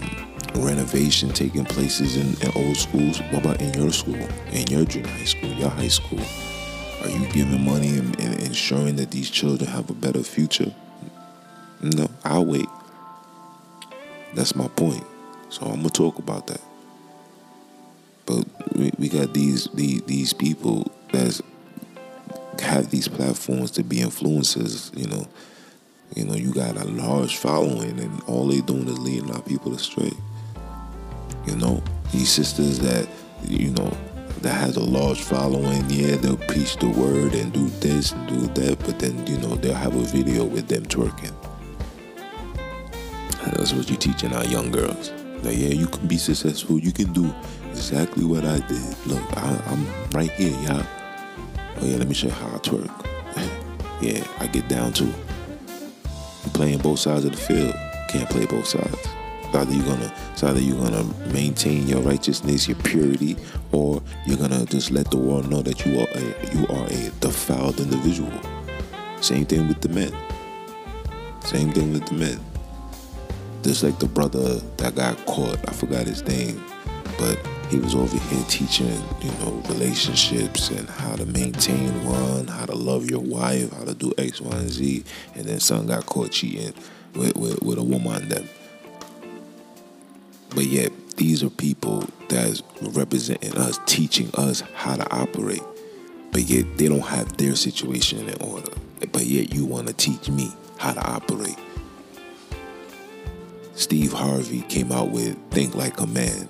renovation 0.54 1.30
taking 1.30 1.64
places 1.64 2.16
in, 2.16 2.40
in 2.46 2.52
old 2.54 2.76
schools? 2.76 3.20
What 3.32 3.44
about 3.44 3.60
in 3.60 3.74
your 3.74 3.90
school, 3.90 4.28
in 4.52 4.66
your 4.68 4.84
junior 4.84 5.10
high 5.10 5.24
school, 5.24 5.50
your 5.50 5.70
high 5.70 5.88
school? 5.88 6.22
Are 7.02 7.08
you 7.10 7.26
giving 7.32 7.64
money 7.64 7.96
and, 7.98 8.18
and 8.20 8.40
ensuring 8.40 8.96
that 8.96 9.10
these 9.10 9.30
children 9.30 9.70
have 9.70 9.88
a 9.88 9.94
better 9.94 10.22
future? 10.22 10.72
No, 11.80 12.10
I'll 12.24 12.44
wait. 12.44 12.68
That's 14.34 14.54
my 14.54 14.68
point. 14.68 15.04
So 15.48 15.62
I'm 15.66 15.76
gonna 15.76 15.90
talk 15.90 16.18
about 16.18 16.48
that. 16.48 16.60
But 18.26 18.44
we, 18.76 18.90
we 18.98 19.08
got 19.08 19.32
these, 19.32 19.68
these 19.74 20.02
these 20.02 20.32
people 20.32 20.90
that 21.12 21.40
have 22.60 22.90
these 22.90 23.08
platforms 23.08 23.70
to 23.72 23.84
be 23.84 23.98
influencers. 23.98 24.96
You 24.98 25.06
know, 25.06 25.28
you 26.14 26.24
know, 26.24 26.34
you 26.34 26.52
got 26.52 26.76
a 26.76 26.84
large 26.84 27.36
following, 27.36 27.98
and 28.00 28.22
all 28.24 28.48
they 28.48 28.60
doing 28.60 28.88
is 28.88 28.98
leading 28.98 29.30
our 29.30 29.42
people 29.42 29.74
astray. 29.74 30.12
You 31.46 31.56
know, 31.56 31.82
these 32.12 32.28
sisters 32.28 32.80
that 32.80 33.08
you 33.46 33.70
know 33.70 33.96
that 34.42 34.54
has 34.54 34.76
a 34.76 34.82
large 34.82 35.20
following, 35.20 35.84
yeah, 35.88 36.16
they'll 36.16 36.36
preach 36.36 36.76
the 36.76 36.88
word 36.88 37.34
and 37.34 37.52
do 37.52 37.68
this 37.80 38.12
and 38.12 38.28
do 38.28 38.46
that, 38.60 38.78
but 38.80 38.98
then 38.98 39.26
you 39.26 39.38
know 39.38 39.56
they'll 39.56 39.74
have 39.74 39.94
a 39.94 40.00
video 40.00 40.44
with 40.44 40.68
them 40.68 40.84
twerking. 40.84 41.34
That's 43.56 43.72
what 43.72 43.88
you're 43.88 43.98
teaching 43.98 44.32
our 44.32 44.44
young 44.44 44.70
girls. 44.70 45.10
Like, 45.42 45.56
yeah, 45.56 45.68
you 45.68 45.86
can 45.86 46.06
be 46.06 46.16
successful. 46.16 46.78
You 46.78 46.92
can 46.92 47.12
do 47.12 47.34
exactly 47.70 48.24
what 48.24 48.44
I 48.44 48.58
did. 48.60 49.06
Look, 49.06 49.36
I, 49.36 49.60
am 49.66 49.86
right 50.10 50.30
here, 50.32 50.50
y'all. 50.62 50.84
Oh 51.80 51.86
yeah, 51.86 51.96
let 51.96 52.08
me 52.08 52.14
show 52.14 52.28
you 52.28 52.32
how 52.34 52.46
I 52.48 52.58
twerk. 52.58 53.06
yeah, 54.02 54.26
I 54.38 54.46
get 54.48 54.68
down 54.68 54.92
to 54.94 55.12
playing 56.52 56.78
both 56.78 56.98
sides 56.98 57.24
of 57.24 57.32
the 57.32 57.38
field. 57.38 57.74
Can't 58.08 58.28
play 58.30 58.46
both 58.46 58.66
sides. 58.66 59.17
It's 59.48 59.56
either 59.56 59.72
you're 59.72 59.84
gonna, 59.84 60.14
it's 60.32 60.44
either 60.44 60.60
you're 60.60 60.78
gonna 60.78 61.04
maintain 61.32 61.86
your 61.86 62.02
righteousness, 62.02 62.68
your 62.68 62.76
purity, 62.78 63.36
or 63.72 64.02
you're 64.26 64.36
gonna 64.36 64.66
just 64.66 64.90
let 64.90 65.10
the 65.10 65.16
world 65.16 65.50
know 65.50 65.62
that 65.62 65.86
you 65.86 66.00
are 66.00 66.08
a, 66.14 66.54
you 66.54 66.66
are 66.68 66.86
a 66.86 67.10
defiled 67.20 67.80
individual. 67.80 68.32
Same 69.22 69.46
thing 69.46 69.66
with 69.66 69.80
the 69.80 69.88
men. 69.88 70.12
Same 71.44 71.72
thing 71.72 71.94
with 71.94 72.06
the 72.06 72.14
men. 72.14 72.38
Just 73.62 73.82
like 73.82 73.98
the 73.98 74.06
brother 74.06 74.56
that 74.76 74.94
got 74.94 75.16
caught, 75.24 75.58
I 75.66 75.72
forgot 75.72 76.06
his 76.06 76.22
name, 76.26 76.62
but 77.18 77.38
he 77.70 77.78
was 77.78 77.94
over 77.94 78.18
here 78.18 78.44
teaching, 78.48 79.02
you 79.22 79.30
know, 79.38 79.62
relationships 79.68 80.68
and 80.68 80.88
how 80.90 81.16
to 81.16 81.24
maintain 81.24 82.04
one, 82.04 82.46
how 82.48 82.66
to 82.66 82.74
love 82.74 83.10
your 83.10 83.20
wife, 83.20 83.72
how 83.72 83.84
to 83.84 83.94
do 83.94 84.12
X, 84.18 84.42
Y, 84.42 84.56
and 84.56 84.70
Z, 84.70 85.04
and 85.34 85.46
then 85.46 85.58
son 85.58 85.86
got 85.86 86.04
caught 86.04 86.32
cheating 86.32 86.74
with, 87.14 87.34
with, 87.36 87.62
with 87.62 87.78
a 87.78 87.82
woman 87.82 88.28
that. 88.28 88.44
But 90.58 90.66
yet, 90.66 90.90
these 91.16 91.44
are 91.44 91.50
people 91.50 92.02
that's 92.28 92.64
representing 92.82 93.56
us, 93.56 93.78
teaching 93.86 94.28
us 94.34 94.60
how 94.74 94.96
to 94.96 95.08
operate. 95.14 95.62
But 96.32 96.50
yet, 96.50 96.78
they 96.78 96.88
don't 96.88 96.98
have 97.06 97.36
their 97.36 97.54
situation 97.54 98.28
in 98.28 98.42
order. 98.42 98.72
But 99.12 99.26
yet, 99.26 99.54
you 99.54 99.64
want 99.64 99.86
to 99.86 99.92
teach 99.92 100.28
me 100.28 100.52
how 100.76 100.94
to 100.94 101.00
operate. 101.00 101.56
Steve 103.74 104.12
Harvey 104.12 104.62
came 104.62 104.90
out 104.90 105.12
with 105.12 105.38
Think 105.52 105.76
Like 105.76 106.00
a 106.00 106.08
Man. 106.08 106.48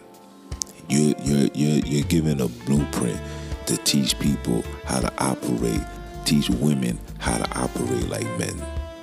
You, 0.88 1.14
you're, 1.22 1.50
you're, 1.52 1.84
you're 1.84 2.08
giving 2.08 2.40
a 2.40 2.48
blueprint 2.48 3.20
to 3.66 3.76
teach 3.76 4.18
people 4.18 4.64
how 4.86 5.00
to 5.00 5.12
operate, 5.22 5.82
teach 6.24 6.48
women 6.48 6.98
how 7.18 7.36
to 7.36 7.60
operate 7.60 8.08
like 8.08 8.38
men. 8.38 8.56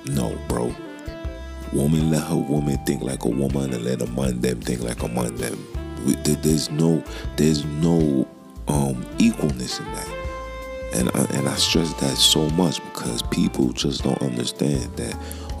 No, 0.06 0.36
bro. 0.48 0.74
Woman 1.72 2.10
let 2.10 2.22
her 2.24 2.36
woman 2.36 2.78
think 2.84 3.02
like 3.02 3.24
a 3.24 3.28
woman 3.28 3.72
and 3.72 3.84
let 3.84 4.02
a 4.02 4.06
man 4.06 4.40
them 4.40 4.60
think 4.60 4.82
like 4.82 5.02
a 5.02 5.08
man 5.08 5.34
them. 5.36 5.58
There's 6.22 6.70
no, 6.70 7.02
there's 7.36 7.64
no 7.64 8.26
um, 8.68 9.04
equalness 9.18 9.80
in 9.80 9.92
that. 9.94 10.16
And 10.94 11.10
I, 11.10 11.24
and 11.36 11.48
I 11.48 11.54
stress 11.56 11.92
that 11.94 12.16
so 12.16 12.48
much 12.50 12.82
because 12.84 13.22
people 13.24 13.72
just 13.72 14.04
don't 14.04 14.20
understand 14.22 14.96
that 14.96 15.14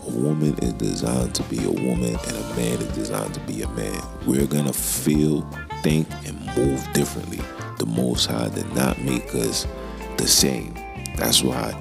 a 0.06 0.10
woman 0.10 0.56
is 0.62 0.72
designed 0.74 1.34
to 1.34 1.42
be 1.44 1.62
a 1.64 1.70
woman 1.70 2.16
and 2.26 2.36
a 2.36 2.54
man 2.54 2.80
is 2.80 2.94
designed 2.94 3.34
to 3.34 3.40
be 3.40 3.62
a 3.62 3.68
man. 3.70 4.00
We're 4.24 4.46
gonna 4.46 4.72
feel, 4.72 5.42
think, 5.82 6.06
and 6.24 6.38
move 6.56 6.86
differently. 6.92 7.40
The 7.78 7.86
Most 7.86 8.26
High 8.26 8.48
did 8.50 8.72
not 8.74 9.00
make 9.02 9.34
us 9.34 9.66
the 10.16 10.28
same. 10.28 10.74
That's 11.16 11.42
why, 11.42 11.78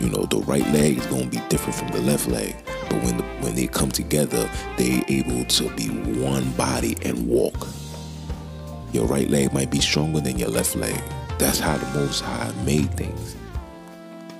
you 0.00 0.10
know, 0.10 0.24
the 0.24 0.42
right 0.46 0.66
leg 0.72 0.98
is 0.98 1.06
gonna 1.06 1.26
be 1.26 1.40
different 1.48 1.76
from 1.76 1.88
the 1.88 2.00
left 2.00 2.26
leg. 2.28 2.56
But 2.88 3.02
when 3.02 3.16
the, 3.16 3.22
when 3.40 3.54
they 3.54 3.66
come 3.66 3.90
together, 3.90 4.48
they 4.76 5.04
able 5.08 5.44
to 5.44 5.70
be 5.76 5.88
one 6.20 6.50
body 6.52 6.96
and 7.02 7.28
walk. 7.28 7.66
Your 8.92 9.06
right 9.06 9.28
leg 9.28 9.52
might 9.52 9.70
be 9.70 9.80
stronger 9.80 10.20
than 10.20 10.38
your 10.38 10.48
left 10.48 10.76
leg. 10.76 11.00
That's 11.38 11.58
how 11.58 11.76
the 11.76 11.86
Most 11.98 12.20
High 12.22 12.52
made 12.64 12.90
things. 12.94 13.36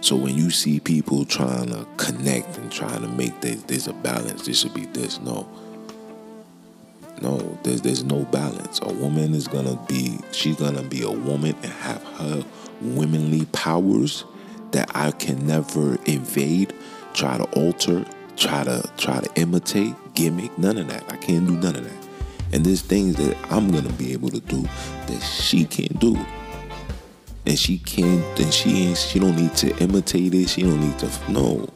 So 0.01 0.15
when 0.15 0.37
you 0.37 0.51
see 0.51 0.79
people 0.81 1.25
trying 1.25 1.69
to 1.71 1.87
connect 1.97 2.57
and 2.59 2.71
trying 2.71 3.03
to 3.03 3.09
make 3.09 3.41
this, 3.41 3.63
there's 3.65 3.89
a 3.89 3.93
balance, 3.93 4.47
this 4.47 4.61
should 4.61 4.75
be 4.75 4.87
this. 4.87 5.21
No. 5.21 5.49
No, 7.23 7.59
there's 7.63 7.81
there's 7.81 8.05
no 8.05 8.25
balance. 8.27 8.79
A 8.83 8.93
woman 8.93 9.35
is 9.35 9.49
gonna 9.49 9.79
be 9.89 10.19
she's 10.33 10.57
gonna 10.57 10.83
be 10.83 11.03
a 11.03 11.11
woman 11.11 11.55
and 11.63 11.73
have 11.73 12.03
her 12.19 12.45
womanly 12.83 13.47
powers 13.47 14.25
that 14.73 14.91
I 14.95 15.11
can 15.13 15.47
never 15.47 15.97
invade, 16.05 16.75
try 17.15 17.39
to 17.39 17.45
alter, 17.59 18.05
try 18.37 18.65
to 18.65 18.89
try 18.97 19.21
to 19.21 19.41
imitate, 19.41 19.95
gimmick, 20.15 20.57
none 20.59 20.79
of 20.79 20.89
that. 20.89 21.05
I 21.13 21.17
can't 21.17 21.47
do 21.47 21.55
none 21.55 21.77
of 21.77 21.85
that. 21.85 22.09
And 22.53 22.65
there's 22.65 22.83
things 22.83 23.17
that 23.17 23.37
I'm 23.51 23.71
gonna 23.71 23.93
be 23.95 24.13
able 24.13 24.31
to 24.31 24.41
do 24.41 24.63
that 25.07 25.21
she 25.21 25.65
can't 25.65 25.99
do. 25.99 26.17
And 27.47 27.59
she 27.59 27.79
can't 27.79 28.41
and 28.41 28.53
she 28.53 28.89
ain't 28.89 28.99
she 28.99 29.19
don't 29.19 29.37
need 29.37 29.55
to 29.57 29.77
imitate 29.79 30.35
it. 30.35 30.49
She 30.49 30.63
don't 30.63 30.81
need 30.81 30.99
to 31.01 31.11
no. 31.31 31.69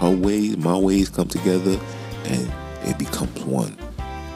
Her 0.00 0.10
ways 0.10 0.56
my 0.56 0.76
ways 0.76 1.08
come 1.08 1.28
together 1.28 1.78
and 2.24 2.52
it 2.84 2.98
becomes 2.98 3.38
one. 3.44 3.76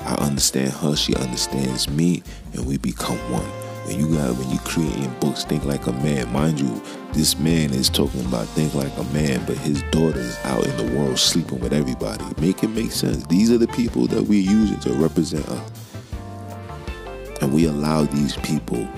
I 0.02 0.14
understand 0.16 0.72
her 0.72 0.94
she 0.94 1.14
understands 1.16 1.88
me 1.88 2.22
and 2.52 2.66
we 2.66 2.76
become 2.76 3.16
one 3.32 3.63
when 3.84 3.98
you 3.98 4.16
got 4.16 4.36
when 4.36 4.50
you 4.50 4.58
creating 4.60 5.14
books, 5.20 5.44
think 5.44 5.64
like 5.64 5.86
a 5.86 5.92
man. 5.92 6.32
Mind 6.32 6.58
you, 6.58 6.82
this 7.12 7.38
man 7.38 7.72
is 7.72 7.90
talking 7.90 8.24
about 8.24 8.46
think 8.48 8.74
like 8.74 8.96
a 8.96 9.04
man, 9.04 9.44
but 9.46 9.56
his 9.58 9.82
daughter 9.90 10.18
is 10.18 10.38
out 10.44 10.66
in 10.66 10.76
the 10.76 10.96
world 10.96 11.18
sleeping 11.18 11.60
with 11.60 11.72
everybody. 11.72 12.24
Make 12.40 12.62
it 12.62 12.68
make 12.68 12.92
sense. 12.92 13.26
These 13.26 13.50
are 13.50 13.58
the 13.58 13.68
people 13.68 14.06
that 14.06 14.22
we're 14.22 14.40
using 14.40 14.80
to 14.80 14.94
represent 14.94 15.46
us. 15.48 15.70
And 17.42 17.52
we 17.52 17.66
allow 17.66 18.04
these 18.04 18.36
people 18.38 18.88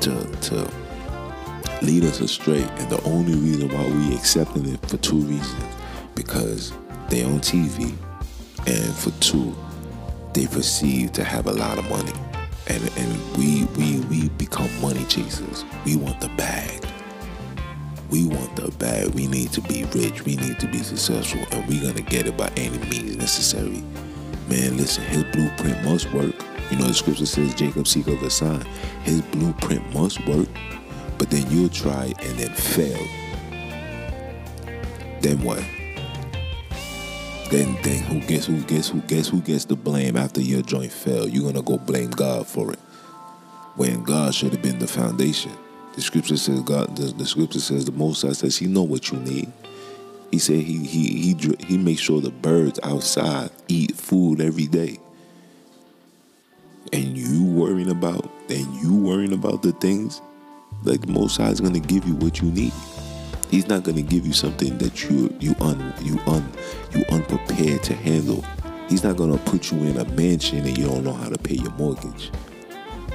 to 0.00 0.24
to 0.24 0.70
lead 1.82 2.04
us 2.04 2.20
astray. 2.20 2.62
And 2.62 2.88
the 2.90 3.02
only 3.02 3.34
reason 3.34 3.68
why 3.68 3.84
we 3.88 4.14
accepting 4.14 4.72
it 4.72 4.80
for 4.88 4.96
two 4.98 5.18
reasons. 5.18 5.64
Because 6.14 6.72
they 7.08 7.24
on 7.24 7.40
TV 7.40 7.96
and 8.66 8.94
for 8.94 9.10
two, 9.20 9.56
they 10.34 10.46
perceive 10.46 11.12
to 11.12 11.24
have 11.24 11.46
a 11.46 11.52
lot 11.52 11.78
of 11.78 11.90
money. 11.90 12.12
And 12.68 12.90
and 12.96 13.36
we 13.36 13.64
we 13.76 14.00
we 14.06 14.28
become 14.30 14.70
money 14.80 15.04
chasers. 15.04 15.64
We 15.84 15.96
want 15.96 16.20
the 16.20 16.28
bag. 16.30 16.86
We 18.10 18.26
want 18.26 18.56
the 18.56 18.70
bag. 18.72 19.14
We 19.14 19.26
need 19.26 19.52
to 19.52 19.60
be 19.62 19.84
rich. 19.94 20.24
We 20.24 20.36
need 20.36 20.58
to 20.60 20.66
be 20.66 20.78
successful. 20.78 21.40
And 21.52 21.66
we're 21.68 21.82
gonna 21.82 22.02
get 22.02 22.26
it 22.26 22.36
by 22.36 22.50
any 22.56 22.78
means 22.88 23.16
necessary. 23.16 23.82
Man, 24.48 24.76
listen, 24.76 25.04
his 25.04 25.24
blueprint 25.24 25.84
must 25.84 26.12
work. 26.12 26.34
You 26.70 26.78
know 26.78 26.86
the 26.86 26.94
scripture 26.94 27.26
says 27.26 27.54
Jacob 27.54 27.86
seek 27.88 28.06
of 28.06 28.22
a 28.22 28.30
sign. 28.30 28.64
His 29.02 29.22
blueprint 29.22 29.92
must 29.92 30.24
work, 30.26 30.48
but 31.18 31.30
then 31.30 31.50
you'll 31.50 31.68
try 31.68 32.12
and 32.20 32.38
then 32.38 32.50
fail. 32.54 33.06
Then 35.20 35.42
what? 35.42 35.64
Then 37.50 37.76
then 37.82 38.04
who 38.04 38.20
gets 38.20 38.46
who 38.46 38.60
gets 38.62 38.88
who 38.88 39.00
gets 39.02 39.28
who 39.28 39.40
gets 39.40 39.64
the 39.64 39.74
blame 39.74 40.16
after 40.16 40.40
your 40.40 40.62
joint 40.62 40.92
fell? 40.92 41.28
You're 41.28 41.50
gonna 41.50 41.62
go 41.62 41.78
blame 41.78 42.10
God 42.10 42.46
for 42.46 42.72
it. 42.72 42.78
When 43.74 44.04
God 44.04 44.32
should 44.32 44.52
have 44.52 44.62
been 44.62 44.78
the 44.78 44.86
foundation. 44.86 45.50
The 45.96 46.00
scripture 46.00 46.36
says 46.36 46.60
God 46.60 46.94
the, 46.94 47.06
the 47.12 47.26
scripture 47.26 47.58
says 47.58 47.84
the 47.84 47.92
most 47.92 48.22
High 48.22 48.32
says 48.32 48.56
he 48.56 48.68
know 48.68 48.84
what 48.84 49.10
you 49.10 49.18
need. 49.18 49.52
He 50.30 50.38
said 50.38 50.60
he 50.60 50.78
he 50.86 51.34
he 51.34 51.56
he 51.66 51.76
makes 51.76 52.00
sure 52.00 52.20
the 52.20 52.30
birds 52.30 52.78
outside 52.84 53.50
eat 53.66 53.96
food 53.96 54.40
every 54.40 54.68
day. 54.68 55.00
And 56.92 57.18
you 57.18 57.44
worrying 57.44 57.90
about 57.90 58.30
and 58.48 58.74
you 58.76 58.94
worrying 58.94 59.32
about 59.32 59.62
the 59.62 59.72
things 59.72 60.22
like 60.84 61.00
the 61.00 61.12
Most 61.12 61.36
High 61.36 61.50
is 61.50 61.60
gonna 61.60 61.80
give 61.80 62.06
you 62.06 62.14
what 62.14 62.40
you 62.40 62.48
need. 62.52 62.72
He's 63.50 63.66
not 63.66 63.82
gonna 63.82 64.02
give 64.02 64.24
you 64.24 64.32
something 64.32 64.78
that 64.78 65.10
you 65.10 65.34
you 65.40 65.56
un 65.60 65.92
you 66.02 66.20
un 66.28 66.48
you 66.94 67.04
unprepared 67.10 67.82
to 67.82 67.94
handle. 67.94 68.44
He's 68.88 69.02
not 69.02 69.16
gonna 69.16 69.38
put 69.38 69.72
you 69.72 69.78
in 69.78 69.96
a 69.96 70.04
mansion 70.12 70.64
and 70.64 70.78
you 70.78 70.86
don't 70.86 71.02
know 71.02 71.12
how 71.12 71.28
to 71.28 71.36
pay 71.38 71.56
your 71.56 71.72
mortgage. 71.72 72.30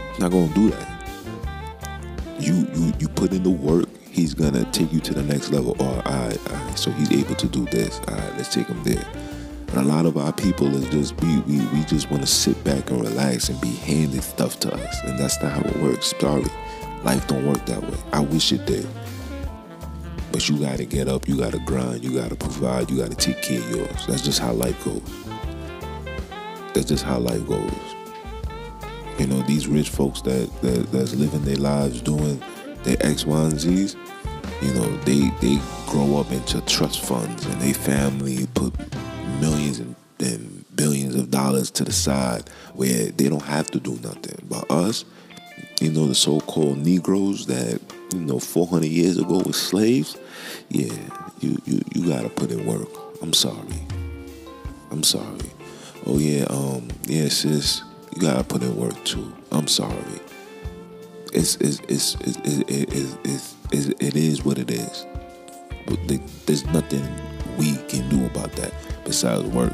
He's 0.10 0.20
not 0.20 0.32
gonna 0.32 0.54
do 0.54 0.72
that. 0.72 1.08
You 2.38 2.68
you 2.76 2.94
you 3.00 3.08
put 3.08 3.32
in 3.32 3.44
the 3.44 3.50
work. 3.50 3.88
He's 4.12 4.34
gonna 4.34 4.70
take 4.72 4.92
you 4.92 5.00
to 5.02 5.14
the 5.14 5.24
next 5.24 5.52
level. 5.52 5.74
Or 5.80 5.88
all 5.88 6.02
right, 6.02 6.52
all 6.52 6.66
right, 6.66 6.78
so 6.78 6.92
he's 6.92 7.14
able 7.14 7.36
to 7.36 7.48
do 7.48 7.64
this. 7.68 8.02
All 8.10 8.16
right, 8.16 8.36
let's 8.36 8.54
take 8.54 8.68
him 8.68 8.84
there. 8.84 9.08
And 9.70 9.78
a 9.78 9.84
lot 9.84 10.06
of 10.06 10.18
our 10.18 10.34
people 10.34 10.68
is 10.76 10.90
just 10.90 11.16
we 11.22 11.40
we, 11.42 11.66
we 11.68 11.86
just 11.86 12.12
want 12.12 12.24
to 12.24 12.28
sit 12.28 12.62
back 12.66 12.92
and 12.92 13.02
relax 13.02 13.48
and 13.48 13.60
be 13.62 13.74
handed 13.74 14.22
stuff 14.22 14.60
to 14.62 14.74
us, 14.74 15.02
and 15.06 15.18
that's 15.18 15.42
not 15.42 15.54
how 15.54 15.62
it 15.62 15.78
works. 15.78 16.14
Sorry, 16.20 16.44
life 17.04 17.26
don't 17.28 17.48
work 17.48 17.66
that 17.68 17.82
way. 17.82 17.98
I 18.12 18.20
wish 18.20 18.52
it 18.52 18.66
did. 18.66 18.86
But 20.36 20.50
you 20.50 20.58
gotta 20.60 20.84
get 20.84 21.08
up, 21.08 21.30
you 21.30 21.38
gotta 21.38 21.60
grind, 21.60 22.04
you 22.04 22.20
gotta 22.20 22.36
provide, 22.36 22.92
you 22.92 22.98
gotta 22.98 23.16
take 23.16 23.42
care 23.42 23.58
of 23.58 23.72
yours. 23.72 24.06
That's 24.06 24.22
just 24.22 24.40
how 24.40 24.52
life 24.52 24.84
goes. 24.84 25.02
That's 26.74 26.88
just 26.88 27.06
how 27.06 27.20
life 27.20 27.48
goes. 27.48 27.72
You 29.18 29.28
know, 29.28 29.42
these 29.44 29.66
rich 29.66 29.88
folks 29.88 30.20
that, 30.24 30.50
that 30.62 30.92
that's 30.92 31.16
living 31.16 31.46
their 31.46 31.56
lives 31.56 32.02
doing 32.02 32.44
their 32.84 32.98
X, 33.00 33.26
Y, 33.26 33.44
and 33.44 33.58
Z's, 33.58 33.96
you 34.62 34.74
know, 34.74 34.98
they 35.04 35.30
they 35.40 35.58
grow 35.88 36.18
up 36.18 36.30
into 36.34 36.60
trust 36.66 37.00
funds 37.00 37.46
and 37.46 37.62
they 37.62 37.72
family 37.72 38.46
put 38.56 38.74
millions 39.40 39.80
and, 39.80 39.96
and 40.20 40.66
billions 40.76 41.16
of 41.16 41.32
dollars 41.32 41.72
to 41.72 41.86
the 41.86 41.94
side 41.94 42.50
where 42.74 43.06
they 43.06 43.30
don't 43.30 43.44
have 43.44 43.68
to 43.68 43.80
do 43.80 43.92
nothing. 44.04 44.46
But 44.50 44.70
us, 44.70 45.06
you 45.80 45.94
know, 45.94 46.08
the 46.08 46.16
so-called 46.16 46.80
Negroes 46.80 47.46
that 47.46 47.85
you 48.16 48.22
know 48.22 48.40
400 48.40 48.88
years 48.88 49.18
ago 49.18 49.44
were 49.46 49.54
slaves, 49.54 50.18
yeah, 50.70 50.94
you 51.42 51.58
you 51.66 51.82
you 51.94 52.08
gotta 52.08 52.30
put 52.30 52.50
in 52.52 52.66
work. 52.66 52.90
I'm 53.22 53.34
sorry. 53.34 53.82
I'm 54.92 55.04
sorry. 55.04 55.50
Oh 56.06 56.18
yeah, 56.18 56.46
um, 56.50 56.88
yeah, 57.08 57.28
sis, 57.28 57.84
you 58.16 58.22
gotta 58.22 58.44
put 58.44 58.64
in 58.64 58.76
work 58.78 59.04
too. 59.04 59.34
I'm 59.52 59.68
sorry. 59.68 60.20
It's 61.34 61.56
it's 61.58 61.80
it's 61.90 62.16
it's 62.22 62.38
it, 62.38 62.70
it, 62.70 62.94
it, 62.94 63.18
it's, 63.26 63.56
it's, 63.72 63.88
it 64.00 64.16
is 64.16 64.46
what 64.46 64.58
it 64.58 64.72
is. 64.72 65.06
But 65.86 66.00
there's 66.46 66.66
nothing 66.68 67.06
we 67.58 67.76
can 67.88 68.08
do 68.10 68.26
about 68.26 68.52
that 68.54 68.74
besides 69.04 69.44
work 69.44 69.74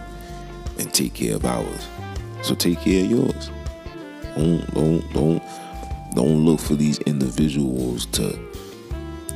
and 0.80 0.92
take 0.94 1.14
care 1.14 1.36
of 1.36 1.46
ours. 1.46 1.88
So 2.42 2.56
take 2.56 2.80
care 2.80 3.06
of 3.06 3.12
yours. 3.12 3.52
Don't 4.36 4.74
don't 4.74 5.14
don't 5.14 5.44
don't 6.16 6.46
look 6.46 6.60
for 6.60 6.76
these 6.76 7.00
individuals 7.00 8.06
to 8.08 8.38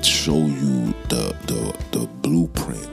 show 0.04 0.38
you 0.38 0.94
the 1.10 1.36
the, 1.48 1.76
the 1.92 2.06
blueprint 2.22 2.90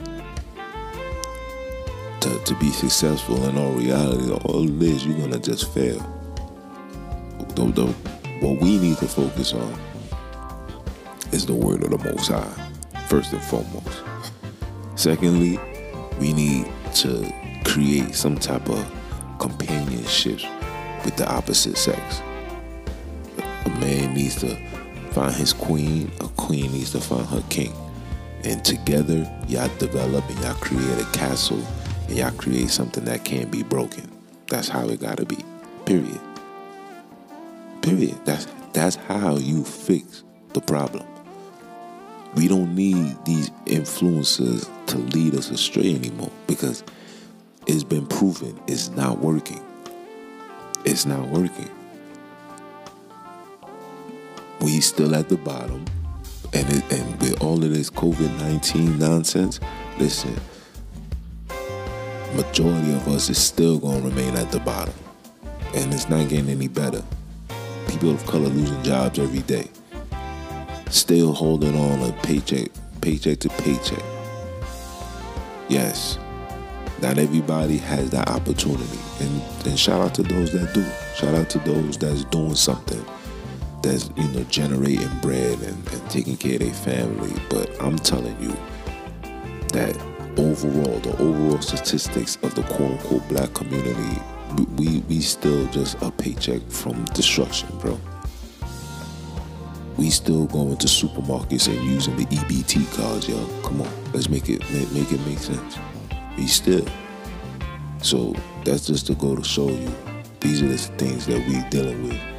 to, 2.21 2.39
to 2.45 2.55
be 2.55 2.71
successful 2.71 3.45
in 3.49 3.59
all 3.59 3.73
reality. 3.73 4.31
All 4.45 4.65
it 4.65 4.83
is 4.83 5.05
you're 5.05 5.19
gonna 5.19 5.39
just 5.39 5.73
fail. 5.75 5.99
The, 7.55 7.65
the, 7.73 7.87
what 8.41 8.61
we 8.63 8.79
need 8.79 8.97
to 8.99 9.09
focus 9.09 9.53
on 9.53 9.81
is 11.33 11.45
the 11.47 11.55
word 11.55 11.83
of 11.83 11.91
the 11.91 11.99
most 12.11 12.29
high 12.29 12.71
first 13.09 13.33
and 13.33 13.43
foremost. 13.43 14.03
Secondly 14.95 15.59
we 16.21 16.33
need 16.33 16.71
to 16.95 17.33
create 17.65 18.15
some 18.15 18.37
type 18.37 18.69
of 18.69 19.39
companionship 19.39 20.41
with 21.05 21.17
the 21.17 21.29
opposite 21.29 21.77
sex 21.77 22.23
man 23.83 24.15
needs 24.15 24.37
to 24.37 24.57
find 25.11 25.35
his 25.35 25.53
queen, 25.53 26.11
a 26.21 26.29
queen 26.29 26.73
needs 26.73 26.93
to 26.93 27.01
find 27.01 27.27
her 27.27 27.43
king. 27.51 27.75
And 28.45 28.65
together, 28.65 29.31
y'all 29.49 29.71
develop 29.79 30.29
and 30.29 30.39
y'all 30.41 30.55
create 30.55 31.01
a 31.01 31.07
castle 31.13 31.63
and 32.09 32.17
y'all 32.17 32.31
create 32.33 32.71
something 32.71 33.05
that 33.05 33.25
can't 33.25 33.51
be 33.51 33.63
broken. 33.63 34.11
That's 34.49 34.69
how 34.69 34.89
it 34.89 35.01
gotta 35.01 35.27
be. 35.27 35.39
Period. 35.85 36.21
Period. 37.83 38.19
That's 38.25 38.47
that's 38.73 38.97
how 38.97 39.37
you 39.37 39.65
fix 39.65 40.25
the 40.55 40.61
problem. 40.61 41.07
We 42.35 42.49
don't 42.49 42.75
need 42.75 43.17
these 43.27 43.51
influencers 43.67 44.69
to 44.87 44.99
lead 44.99 45.35
us 45.35 45.51
astray 45.51 45.95
anymore 45.95 46.33
because 46.47 46.83
it's 47.67 47.85
been 47.85 48.07
proven 48.07 48.59
it's 48.67 48.89
not 48.91 49.19
working. 49.19 49.63
It's 50.85 51.07
not 51.07 51.29
working 51.29 51.71
we 54.63 54.81
still 54.81 55.15
at 55.15 55.29
the 55.29 55.37
bottom. 55.37 55.85
And, 56.55 56.69
it, 56.71 56.93
and 56.93 57.21
with 57.21 57.43
all 57.43 57.63
of 57.63 57.73
this 57.73 57.91
COVID 57.91 58.39
19 58.39 58.99
nonsense, 58.99 59.59
listen, 59.99 60.35
majority 62.35 62.95
of 62.95 63.09
us 63.09 63.29
is 63.29 63.39
still 63.39 63.79
going 63.79 64.03
to 64.03 64.09
remain 64.09 64.37
at 64.37 64.51
the 64.51 64.61
bottom. 64.61 64.95
And 65.75 65.93
it's 65.93 66.09
not 66.09 66.29
getting 66.29 66.51
any 66.51 66.69
better. 66.69 67.03
People 67.89 68.11
of 68.11 68.25
color 68.27 68.49
losing 68.49 68.83
jobs 68.83 69.19
every 69.19 69.43
day. 69.43 69.69
Still 70.91 71.33
holding 71.33 71.75
on 71.75 72.03
a 72.03 72.13
paycheck, 72.23 72.69
paycheck 73.01 73.39
to 73.41 73.49
paycheck. 73.49 74.03
Yes, 75.69 76.19
not 77.01 77.17
everybody 77.17 77.79
has 77.79 78.11
that 78.11 78.29
opportunity. 78.29 78.99
And, 79.21 79.43
and 79.67 79.79
shout 79.79 80.03
out 80.03 80.15
to 80.17 80.23
those 80.23 80.53
that 80.53 80.75
do. 80.75 80.85
Shout 81.17 81.35
out 81.35 81.49
to 81.51 81.59
those 81.61 81.97
that's 81.97 82.25
doing 82.25 82.55
something 82.55 83.03
that's 83.83 84.11
you 84.17 84.29
know 84.29 84.45
generating 84.45 85.11
bread 85.21 85.61
and, 85.61 85.89
and 85.89 86.11
taking 86.11 86.37
care 86.37 86.55
of 86.55 86.61
their 86.61 86.75
family. 86.75 87.33
But 87.51 87.71
I'm 87.83 87.97
telling 87.97 88.41
you 88.41 88.57
that 89.73 89.97
overall, 90.37 90.99
the 91.01 91.17
overall 91.19 91.61
statistics 91.61 92.37
of 92.43 92.55
the 92.55 92.63
quote 92.63 92.93
unquote 92.93 93.29
black 93.29 93.53
community, 93.55 94.21
we 94.77 95.01
we 95.09 95.21
still 95.21 95.67
just 95.69 96.01
a 96.03 96.11
paycheck 96.11 96.63
from 96.69 97.05
destruction, 97.07 97.69
bro. 97.79 97.99
We 99.99 100.11
still 100.11 100.47
going 100.47 100.79
to 100.79 100.87
supermarkets 100.87 101.69
and 101.69 101.85
using 101.85 102.17
the 102.17 102.25
EBT 102.25 102.97
cards, 102.97 103.29
yo. 103.29 103.37
Come 103.63 103.83
on, 103.83 104.13
let's 104.13 104.29
make 104.29 104.49
it 104.49 104.61
make, 104.73 104.91
make 104.93 105.13
it 105.13 105.25
make 105.27 105.39
sense. 105.39 105.79
We 106.37 106.47
still. 106.47 106.87
So 108.01 108.35
that's 108.65 108.87
just 108.87 109.07
to 109.09 109.15
go 109.15 109.37
to 109.37 109.45
show 109.45 109.69
you 109.69 109.93
these 110.41 110.61
are 110.61 110.67
the 110.67 110.77
things 110.77 111.27
that 111.27 111.39
we 111.47 111.63
dealing 111.71 112.09
with 112.09 112.32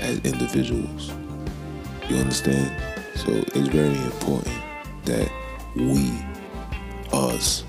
as 0.00 0.18
individuals. 0.20 1.12
You 2.08 2.16
understand? 2.16 2.80
So 3.16 3.30
it's 3.32 3.68
very 3.68 3.96
important 3.96 4.54
that 5.04 5.30
we, 5.76 6.12
us, 7.12 7.64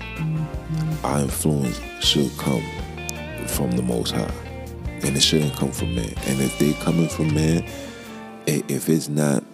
our 1.02 1.20
influence 1.20 1.80
should 2.00 2.30
come 2.38 2.62
from 3.46 3.72
the 3.72 3.82
Most 3.82 4.12
High. 4.12 4.32
And 5.02 5.16
it 5.16 5.22
shouldn't 5.22 5.54
come 5.54 5.70
from 5.70 5.94
man. 5.94 6.14
And 6.26 6.40
if 6.40 6.58
they 6.58 6.72
coming 6.74 7.08
from 7.08 7.34
man, 7.34 7.68
if 8.46 8.88
it's 8.88 9.08
not 9.08 9.44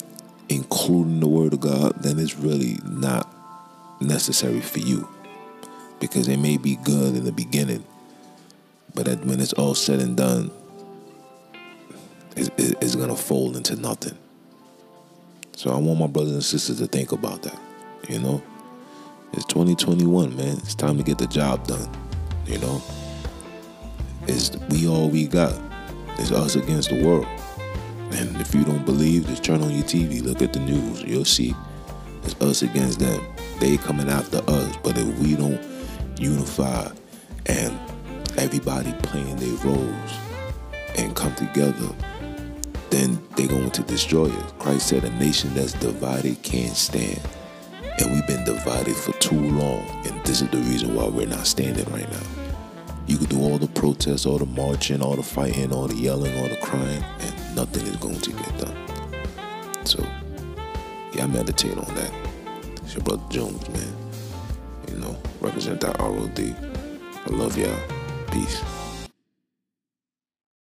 including 0.48 1.20
the 1.20 1.28
word 1.28 1.52
of 1.52 1.60
God, 1.60 2.02
then 2.02 2.18
it's 2.18 2.36
really 2.36 2.78
not 2.84 3.32
necessary 4.00 4.60
for 4.60 4.78
you. 4.78 5.08
Because 5.98 6.28
it 6.28 6.38
may 6.38 6.56
be 6.56 6.76
good 6.76 7.14
in 7.14 7.24
the 7.24 7.32
beginning, 7.32 7.84
but 8.94 9.06
when 9.24 9.38
it's 9.40 9.52
all 9.52 9.74
said 9.74 10.00
and 10.00 10.16
done, 10.16 10.50
it's, 12.36 12.50
it's 12.56 12.94
going 12.94 13.08
to 13.08 13.16
fold 13.16 13.56
into 13.56 13.76
nothing. 13.76 14.16
So 15.56 15.70
I 15.70 15.76
want 15.76 16.00
my 16.00 16.06
brothers 16.06 16.32
and 16.32 16.44
sisters 16.44 16.78
to 16.78 16.86
think 16.86 17.12
about 17.12 17.42
that. 17.42 17.58
You 18.08 18.18
know, 18.18 18.42
it's 19.32 19.44
2021, 19.46 20.36
man. 20.36 20.56
It's 20.58 20.74
time 20.74 20.96
to 20.96 21.02
get 21.02 21.18
the 21.18 21.26
job 21.26 21.66
done. 21.66 21.88
You 22.46 22.58
know, 22.58 22.82
it's 24.26 24.56
we 24.70 24.88
all 24.88 25.08
we 25.08 25.26
got. 25.26 25.58
It's 26.18 26.32
us 26.32 26.56
against 26.56 26.90
the 26.90 27.04
world. 27.04 27.26
And 28.12 28.40
if 28.40 28.54
you 28.54 28.64
don't 28.64 28.84
believe, 28.84 29.26
just 29.26 29.44
turn 29.44 29.62
on 29.62 29.70
your 29.70 29.84
TV, 29.84 30.22
look 30.22 30.42
at 30.42 30.52
the 30.52 30.60
news. 30.60 31.02
You'll 31.02 31.24
see 31.24 31.54
it's 32.24 32.34
us 32.40 32.62
against 32.62 32.98
them. 32.98 33.22
They 33.58 33.76
coming 33.76 34.08
after 34.08 34.38
us. 34.48 34.76
But 34.82 34.98
if 34.98 35.18
we 35.18 35.36
don't 35.36 35.60
unify 36.18 36.90
and 37.46 37.78
everybody 38.36 38.92
playing 39.02 39.36
their 39.36 39.56
roles 39.64 40.18
and 40.96 41.14
come 41.14 41.34
together, 41.34 41.94
then 42.90 43.22
they're 43.36 43.48
going 43.48 43.70
to 43.70 43.82
destroy 43.82 44.26
us. 44.28 44.52
Christ 44.58 44.88
said 44.88 45.04
a 45.04 45.10
nation 45.18 45.54
that's 45.54 45.72
divided 45.74 46.42
can't 46.42 46.76
stand. 46.76 47.20
And 47.98 48.12
we've 48.12 48.26
been 48.26 48.44
divided 48.44 48.96
for 48.96 49.12
too 49.14 49.40
long. 49.40 49.84
And 50.06 50.24
this 50.24 50.42
is 50.42 50.48
the 50.48 50.58
reason 50.58 50.94
why 50.94 51.06
we're 51.08 51.26
not 51.26 51.46
standing 51.46 51.84
right 51.92 52.10
now. 52.10 52.22
You 53.06 53.16
can 53.18 53.26
do 53.26 53.40
all 53.40 53.58
the 53.58 53.68
protests, 53.68 54.26
all 54.26 54.38
the 54.38 54.46
marching, 54.46 55.02
all 55.02 55.16
the 55.16 55.22
fighting, 55.22 55.72
all 55.72 55.86
the 55.86 55.96
yelling, 55.96 56.36
all 56.38 56.48
the 56.48 56.56
crying, 56.58 57.02
and 57.20 57.56
nothing 57.56 57.86
is 57.86 57.96
going 57.96 58.20
to 58.20 58.30
get 58.30 58.58
done. 58.58 59.86
So, 59.86 60.02
yeah, 61.12 61.24
I 61.24 61.26
meditate 61.26 61.76
on 61.76 61.94
that. 61.94 62.12
It's 62.82 62.94
your 62.94 63.02
brother 63.02 63.24
Jones, 63.28 63.68
man. 63.70 63.96
You 64.88 64.96
know, 64.98 65.16
represent 65.40 65.80
that 65.80 65.98
ROD. 65.98 66.40
I 66.40 67.30
love 67.30 67.56
y'all. 67.56 67.76
Peace. 68.30 68.62